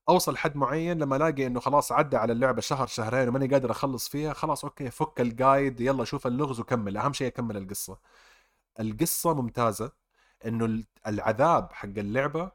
أوصل 0.09 0.37
حد 0.37 0.55
معين 0.57 0.99
لما 0.99 1.15
ألاقي 1.15 1.45
إنه 1.47 1.59
خلاص 1.59 1.91
عدى 1.91 2.17
على 2.17 2.33
اللعبة 2.33 2.61
شهر 2.61 2.87
شهرين 2.87 3.29
وماني 3.29 3.47
قادر 3.47 3.71
أخلص 3.71 4.09
فيها 4.09 4.33
خلاص 4.33 4.65
okay 4.65 4.91
فك 4.91 5.21
ال 5.21 5.31
guide 5.31 5.81
يلا 5.81 6.03
شوف 6.05 6.27
اللغز 6.27 6.59
وكمل. 6.59 6.97
أهم 6.97 7.13
شيء 7.13 7.27
أكمل 7.27 7.57
القصة. 7.57 7.97
القصة 8.79 9.33
ممتازة 9.33 9.91
إنه 10.45 10.83
العذاب 11.07 11.73
حق 11.73 11.85
اللعبة 11.97 12.51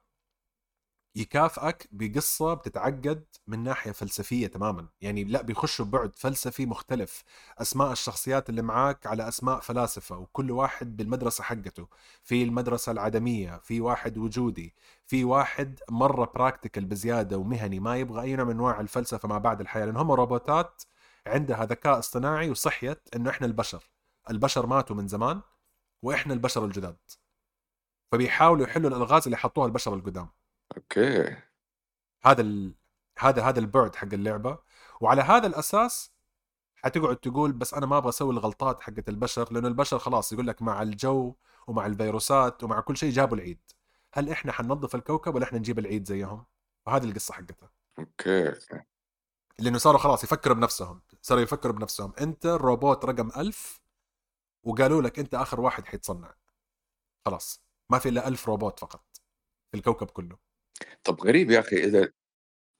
يكافئك 1.14 1.88
بقصة 1.92 2.54
بتتعقد 2.54 3.24
من 3.46 3.64
ناحية 3.64 3.92
فلسفية 3.92 4.46
تماما. 4.46 4.88
يعني 5.00 5.24
لا 5.24 5.42
بيخشوا 5.42 5.84
بعد 5.84 6.16
فلسفي 6.16 6.66
مختلف. 6.66 7.22
أسماء 7.58 7.92
الشخصيات 7.92 8.50
اللي 8.50 8.62
معاك 8.62 9.06
على 9.06 9.28
أسماء 9.28 9.60
فلاسفة 9.60 10.18
وكل 10.18 10.50
واحد 10.50 10.96
بالمدرسة 10.96 11.44
حقته. 11.44 11.88
في 12.22 12.42
المدرسة 12.42 12.92
العدمية 12.92 13.58
في 13.58 13.80
واحد 13.80 14.18
وجودي. 14.18 14.74
في 15.06 15.24
واحد 15.24 15.80
مرة 15.90 16.32
practical 16.34 16.84
بزيادة 16.84 17.38
ومهني 17.38 17.80
ما 17.80 17.96
يبغى 17.96 18.22
أي 18.22 18.36
نوع 18.36 18.44
من 18.44 18.50
أنواع 18.50 18.80
الفلسفة 18.80 19.28
ما 19.28 19.38
بعد 19.38 19.60
الحياة 19.60 19.84
لأن 19.84 19.96
هم 19.96 20.12
روبوتات 20.12 20.82
عندها 21.26 21.64
ذكاء 21.64 21.98
اصطناعي 21.98 22.50
وصحيت 22.50 23.08
إنه 23.16 23.30
إحنا 23.30 23.46
البشر. 23.46 23.90
البشر 24.30 24.66
ماتوا 24.66 24.96
من 24.96 25.08
زمان 25.08 25.40
وإحنا 26.02 26.34
البشر 26.34 26.64
الجداد. 26.64 26.96
فبيحاولوا 28.12 28.66
يحلوا 28.66 28.90
الألغاز 28.90 29.22
اللي 29.24 29.36
حطوها 29.36 29.66
البشر 29.66 29.94
القدام. 29.94 30.28
okay. 30.76 31.36
هذا 32.24 32.40
ال... 32.42 32.74
هذا 33.18 33.42
هذا 33.42 33.58
البعد 33.60 33.96
حق 33.96 34.08
اللعبة. 34.12 34.58
وعلى 35.00 35.22
هذا 35.22 35.46
الأساس 35.46 36.12
حتقعد 36.76 37.16
تقول 37.16 37.52
بس 37.52 37.74
أنا 37.74 37.86
ما 37.86 37.98
أبغى 37.98 38.08
أسوي 38.08 38.32
الغلطات 38.32 38.80
حقت 38.80 39.08
البشر 39.08 39.52
لأنه 39.52 39.68
البشر 39.68 39.98
خلاص 39.98 40.32
يقول 40.32 40.46
لك 40.46 40.62
مع 40.62 40.82
الجو 40.82 41.34
ومع 41.66 41.86
الفيروسات 41.86 42.64
ومع 42.64 42.80
كل 42.80 42.96
شيء 42.96 43.10
جابوا 43.10 43.36
العيد. 43.36 43.60
هل 44.12 44.30
إحنا 44.30 44.52
حننظف 44.52 44.94
الكوكب 44.94 45.34
ولا 45.34 45.44
إحنا 45.44 45.58
نجيب 45.58 45.78
العيد 45.78 46.04
زيهم؟ 46.04 46.44
وهذه 46.86 47.04
القصة 47.04 47.34
حقتها. 47.34 47.70
okay. 47.98 48.52
لأنه 49.58 49.78
صاروا 49.78 49.98
خلاص 49.98 50.24
يفكروا 50.24 50.56
بنفسهم 50.56 51.02
صاروا 51.22 51.42
يفكروا 51.42 51.74
بنفسهم. 51.74 52.12
أنت 52.20 52.46
الروبوت 52.46 53.04
رقم 53.04 53.30
ألف 53.36 53.80
وقالوا 54.64 55.02
لك 55.02 55.18
أنت 55.18 55.34
آخر 55.34 55.60
واحد 55.60 55.86
حيتصنع. 55.86 56.34
خلاص. 57.26 57.62
ما 57.90 57.98
في 57.98 58.08
إلا 58.08 58.28
ألف 58.28 58.48
روبوت 58.48 58.80
فقط 58.80 59.04
في 59.70 59.76
الكوكب 59.76 60.06
كله. 60.06 60.49
طب 61.04 61.20
غريب 61.20 61.50
يا 61.50 61.60
أخي 61.60 61.76
إذا 61.76 62.08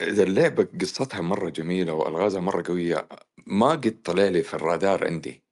إذا 0.01 0.23
اللعبة 0.23 0.69
قصتها 0.81 1.21
مرة 1.21 1.49
جميلة 1.51 1.93
وألغازها 1.93 2.41
مرة 2.41 2.63
قوية 2.67 3.09
ما 3.47 3.71
قد 3.71 4.03
طلع 4.05 4.25
لي 4.25 4.43
في 4.43 4.55
الرادار 4.55 5.07
عندي 5.07 5.45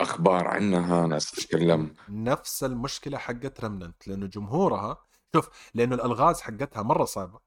أخبار 0.00 0.46
عنها 0.48 1.06
ناس 1.06 1.30
تتكلم 1.30 1.94
نفس 2.08 2.64
المشكلة 2.64 3.18
حقت 3.18 3.64
Remnant 3.64 4.08
لأنه 4.08 4.26
جمهورها 4.26 5.04
شوف 5.34 5.70
لأنه 5.74 5.94
الألغاز 5.94 6.40
حقتها 6.40 6.82
مرة 6.82 7.04
صعبة 7.04 7.40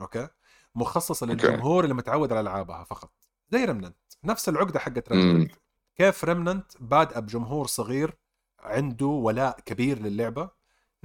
okay 0.00 0.28
مخصصة 0.74 1.30
okay. 1.30 1.46
للجمهور 1.46 1.84
اللي 1.84 1.94
متعود 1.94 2.32
على 2.32 2.40
ألعابها 2.40 2.84
فقط 2.84 3.12
زي 3.48 3.64
Remnant 3.64 3.96
نفس 4.24 4.48
العقدة 4.48 4.78
حقت 4.78 5.12
مم. 5.12 5.18
Remnant 5.30 5.52
كيف 5.96 6.24
Remnant 6.24 6.72
بادئة 6.80 7.20
بجمهور 7.20 7.66
صغير 7.66 8.16
عنده 8.60 9.06
ولاء 9.06 9.60
كبير 9.60 9.98
للعبة 9.98 10.50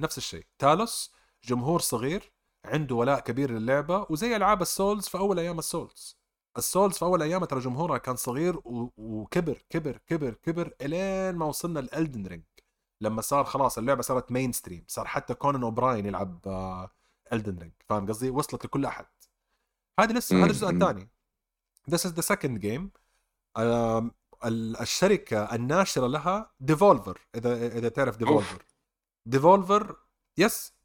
نفس 0.00 0.18
الشيء 0.18 0.46
Talos 0.58 1.12
جمهور 1.44 1.80
صغير 1.80 2.32
عنده 2.66 2.94
ولاء 2.94 3.20
كبير 3.20 3.50
للعبة 3.50 4.06
وزي 4.10 4.36
ألعاب 4.36 4.62
ال 4.62 4.70
Souls 4.70 5.08
في 5.08 5.18
أول 5.18 5.38
أيام 5.38 5.58
ال 5.58 5.67
Souls. 5.67 6.18
ال 6.58 6.65
Souls 6.65 6.98
في 6.98 7.04
أول 7.04 7.22
أيام 7.22 7.44
ترى 7.44 7.60
جمهورها 7.60 7.98
كان 7.98 8.16
صغير. 8.16 8.60
وكبر 8.64 9.62
كبر 9.70 10.00
كبر 10.06 10.34
كبر 10.34 10.74
إلين 10.80 11.34
ما 11.36 11.46
وصلنا 11.46 11.80
ل 11.80 11.88
Elden 11.88 12.26
Ring 12.26 12.44
لما 13.00 13.22
صار 13.22 13.44
خلاص 13.44 13.78
اللعبة 13.78 14.02
صارت 14.02 14.32
mainstream 14.32 14.84
صار 14.88 15.06
حتى 15.06 15.34
كونان 15.34 15.62
أوبراين 15.62 16.06
يلعب 16.06 16.40
Elden 17.32 17.58
Ring 17.58 17.72
فاهم 17.88 18.08
قصدي؟ 18.08 18.30
وصلت 18.30 18.64
لكل 18.64 18.84
أحد. 18.84 19.06
هذا 20.00 20.12
لسه 20.12 20.36
هذا 20.36 20.44
الجزء 20.44 20.68
الثاني. 20.68 21.08
This 21.90 22.00
is 22.00 22.12
the 22.12 22.22
second 22.22 22.60
game. 22.60 22.88
الشركة 24.80 25.54
الناشرة 25.54 26.06
لها 26.06 26.52
Devolver 26.60 27.28
إذا 27.34 27.66
إذا 27.66 27.88
تعرف 27.88 28.16
Devolver 28.16 28.64
Devolver 29.26 29.96
yes 30.38 30.75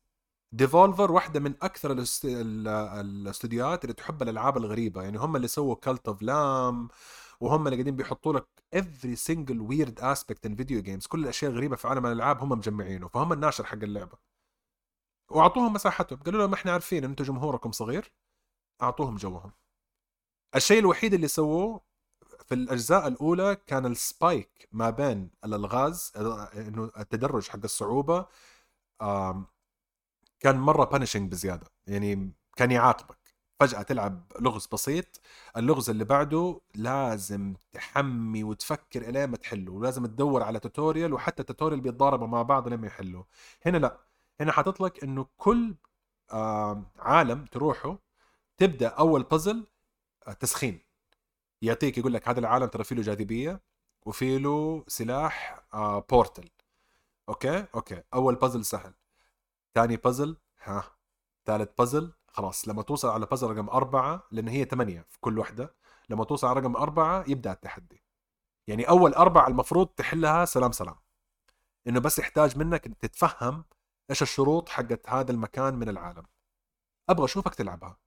Devolver 0.51 1.11
واحدة 1.11 1.39
من 1.39 1.53
أكثر 1.61 1.91
الاست... 1.91 2.25
الاستوديوهات 2.25 3.83
اللي 3.83 3.93
تحب 3.93 4.21
الألعاب 4.21 4.57
الغريبة. 4.57 5.03
يعني 5.03 5.17
هم 5.17 5.35
اللي 5.35 5.47
سووا 5.47 5.75
Cult 5.75 6.07
of 6.07 6.21
Lamb 6.21 6.89
وهم 7.39 7.67
اللي 7.67 7.75
قاعدين 7.77 7.95
بيحطوا 7.95 8.33
لك 8.33 8.47
every 8.75 9.17
single 9.17 9.59
weird 9.71 10.01
aspect 10.03 10.49
in 10.49 10.55
video 10.55 10.81
games. 10.85 11.07
كل 11.07 11.19
الأشياء 11.23 11.51
الغريبة 11.51 11.75
في 11.75 11.87
عالم 11.87 12.05
الألعاب 12.05 12.39
هم 12.39 12.49
مجمعينه 12.49 13.07
فهم 13.07 13.33
الناشر 13.33 13.63
حق 13.65 13.73
اللعبة. 13.83 14.17
وأعطوهم 15.29 15.73
مساحتهم. 15.73 16.19
قالوا 16.19 16.41
لهم 16.41 16.53
إحنا 16.53 16.71
عارفين 16.71 17.03
ان 17.03 17.09
أنتم 17.09 17.23
جمهوركم 17.23 17.71
صغير 17.71 18.13
أعطوهم 18.81 19.15
جوهم. 19.15 19.51
الشيء 20.55 20.79
الوحيد 20.79 21.13
اللي 21.13 21.27
سووه 21.27 21.81
في 22.45 22.55
الأجزاء 22.55 23.07
الأولى 23.07 23.55
كان 23.67 23.85
ال 23.85 23.99
spike 23.99 24.67
ما 24.71 24.89
بين 24.89 25.31
الألغاز 25.45 26.13
إنه 26.55 26.91
التدرج 26.99 27.47
حق 27.47 27.59
الصعوبة 27.63 28.25
كان 30.41 30.57
مرة 30.59 30.85
punishing 30.85 31.31
بزيادة. 31.31 31.67
يعني 31.87 32.31
كان 32.55 32.71
يعاقبك 32.71 33.17
فجأة 33.59 33.81
تلعب 33.81 34.31
لغز 34.41 34.67
بسيط. 34.73 35.21
اللغز 35.57 35.89
اللي 35.89 36.05
بعده 36.05 36.61
لازم 36.75 37.55
تحمي 37.73 38.43
وتفكر 38.43 39.01
الين 39.09 39.29
ما 39.29 39.37
تحله. 39.37 39.71
ولازم 39.73 40.05
تدور 40.05 40.43
على 40.43 40.59
tutorial 40.59 41.13
وحتى 41.13 41.43
توتوريال 41.43 41.81
بيتضاربوا 41.81 42.27
مع 42.27 42.41
بعض 42.41 42.67
لما 42.67 42.87
يحلوا 42.87 43.23
هنا 43.65 43.77
لا. 43.77 43.97
هنا 44.41 44.51
حاطط 44.51 44.81
لك 44.81 45.03
إنه 45.03 45.27
كل 45.37 45.75
عالم 46.99 47.45
تروحه 47.45 47.97
تبدأ 48.57 48.87
أول 48.87 49.23
بازل 49.23 49.67
آه، 50.27 50.33
تسخين. 50.33 50.79
يعطيك 51.61 51.97
يقول 51.97 52.13
لك 52.13 52.29
هذا 52.29 52.39
العالم 52.39 52.65
ترى 52.65 52.83
فيه 52.83 52.95
له 52.95 53.01
جاذبية 53.01 53.61
وفي 54.05 54.39
له 54.39 54.83
سلاح 54.87 55.63
portal 56.09 56.43
آه، 56.43 56.49
okay؟ 57.29 57.65
okay. 57.75 58.03
أول 58.13 58.35
بازل 58.35 58.65
سهل. 58.65 58.93
ثاني 59.75 59.97
بازل 59.97 60.37
ها 60.63 60.83
ثالث 61.45 61.69
بازل 61.77 62.13
خلاص 62.27 62.67
لما 62.67 62.81
توصل 62.81 63.09
على 63.09 63.25
بازل 63.25 63.47
رقم 63.47 63.69
أربعة 63.69 64.27
لأن 64.31 64.47
هي 64.47 64.65
ثمانية 64.65 65.05
في 65.09 65.19
كل 65.19 65.39
وحدة 65.39 65.75
لما 66.09 66.23
توصل 66.23 66.47
على 66.47 66.59
رقم 66.59 66.75
أربعة 66.75 67.25
يبدأ 67.27 67.51
التحدي. 67.51 68.03
يعني 68.67 68.89
أول 68.89 69.13
أربعة 69.13 69.47
المفروض 69.47 69.87
تحلها 69.87 70.45
سلام 70.45 70.71
سلام. 70.71 70.95
إنه 71.87 71.99
بس 71.99 72.19
يحتاج 72.19 72.57
منك 72.57 72.87
تتفهم 72.87 73.65
إيش 74.09 74.21
الشروط 74.21 74.69
حقت 74.69 75.09
هذا 75.09 75.31
المكان 75.31 75.75
من 75.75 75.89
العالم. 75.89 76.23
أبغى 77.09 77.25
أشوفك 77.25 77.55
تلعبها 77.55 77.97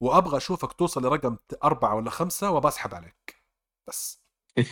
وأبغى 0.00 0.36
أشوفك 0.36 0.72
توصل 0.72 1.02
لرقم 1.02 1.36
أربعة 1.64 1.94
ولا 1.94 2.10
خمسة 2.10 2.50
وبسحب 2.50 2.94
عليك. 2.94 3.42
بس. 3.88 4.22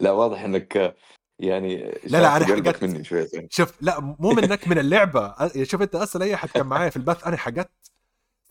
لا 0.00 0.10
واضح 0.10 0.40
إنك 0.40 0.96
يعني 1.38 1.76
لا 2.04 2.18
لا 2.22 2.36
أنا 2.36 2.46
حقت 2.46 2.84
مني 2.84 3.04
شوية 3.04 3.28
شوف 3.50 3.72
لا 3.80 4.00
مو 4.00 4.30
منك 4.32 4.68
من 4.68 4.78
اللعبة. 4.78 5.34
شوف 5.62 5.82
أنت 5.82 5.94
أصلا 5.94 6.24
أي 6.24 6.36
حد 6.36 6.48
كان 6.48 6.66
معايا 6.66 6.90
في 6.90 6.96
البث 6.96 7.26
أنا 7.26 7.36
حقت 7.36 7.70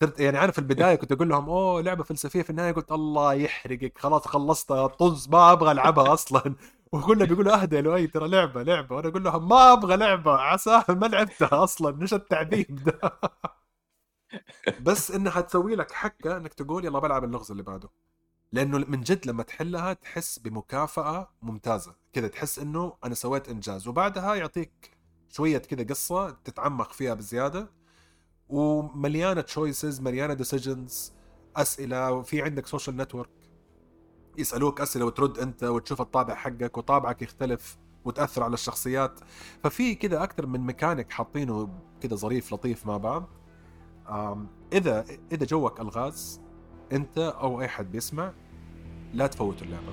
صرت 0.02 0.20
يعني 0.20 0.44
أنا 0.44 0.52
في 0.52 0.60
البداية 0.60 0.96
كنت 0.96 1.12
أقول 1.12 1.30
لهم 1.30 1.50
أوه 1.50 1.82
لعبة 1.82 2.04
فلسفية. 2.04 2.42
في 2.42 2.50
النهاية 2.50 2.72
قلت 2.72 2.92
الله 2.92 3.34
يحرقك 3.34 3.98
خلاص 3.98 4.28
خلصتها 4.28 4.88
طز 4.88 5.30
ما 5.30 5.52
أبغى 5.52 5.72
ألعبها 5.72 6.14
أصلا. 6.14 6.56
وكلهم 6.94 7.28
بيقولوا 7.28 7.62
أهدى 7.62 7.76
يا 7.76 7.82
لؤي 7.82 8.08
ترى 8.08 8.28
لعبة 8.30 8.64
لعبة. 8.64 8.96
وأنا 8.96 9.08
أقول 9.10 9.24
لهم 9.24 9.50
ما 9.50 9.74
أبغى 9.74 9.96
لعبة 9.98 10.32
عساها 10.32 10.86
ما 11.02 11.06
لعبتها 11.06 11.64
أصلا 11.64 12.02
إيش 12.02 12.14
التعذيب 12.14 12.76
ده؟ 12.84 13.00
بس 14.86 15.12
إنها 15.12 15.42
تسوي 15.42 15.76
لك 15.76 15.92
حكة 15.92 16.38
إنك 16.38 16.54
تقول 16.54 16.86
يلا 16.86 17.00
بلعب 17.00 17.24
اللغز 17.24 17.52
اللي 17.52 17.64
بعده. 17.64 17.90
لأنه 18.54 18.78
من 18.78 19.02
جد 19.02 19.28
لما 19.28 19.44
تحلها 19.44 19.94
تحس 19.94 20.40
بمكافأة 20.40 21.30
ممتازة. 21.42 21.96
كذا 22.14 22.28
تحس 22.28 22.60
إنه 22.60 22.94
أنا 23.06 23.16
سويت 23.16 23.50
إنجاز. 23.50 23.88
وبعدها 23.88 24.36
يعطيك 24.36 24.98
شوية 25.30 25.58
كذا 25.58 25.84
قصة 25.84 26.30
تتعمق 26.30 26.92
فيها 26.92 27.14
بزيادة. 27.14 27.72
ومليانة 28.50 29.42
choices 29.42 30.02
مليانة 30.02 30.34
decisions 30.34 31.14
أسئلة. 31.56 32.12
وفي 32.12 32.42
عندك 32.42 32.68
social 32.68 32.98
network 32.98 33.30
يسألوك 34.38 34.82
أسئلة 34.82 35.06
وترد 35.06 35.40
أنت 35.40 35.64
وتشوف 35.64 36.02
الطابع 36.02 36.36
حقك 36.36 36.78
وطابعك 36.78 37.22
يختلف 37.22 37.78
وتأثر 38.06 38.44
على 38.44 38.54
الشخصيات. 38.54 39.20
ففي 39.64 39.96
كذا 39.96 40.24
أكثر 40.24 40.46
من 40.46 40.60
ميكانيك 40.60 41.12
حاطينه 41.12 41.80
كذا 42.02 42.16
ظريف 42.16 42.54
لطيف 42.54 42.86
مع 42.86 42.98
بعض. 42.98 43.30
إذا 44.74 45.06
إذا 45.32 45.46
جوك 45.46 45.80
ألغاز 45.80 46.42
أنت 46.92 47.18
أو 47.18 47.62
أي 47.62 47.68
حد 47.68 47.92
بيسمع 47.92 48.34
لا 49.14 49.28
تفوتوا 49.28 49.68
اللعبة. 49.68 49.92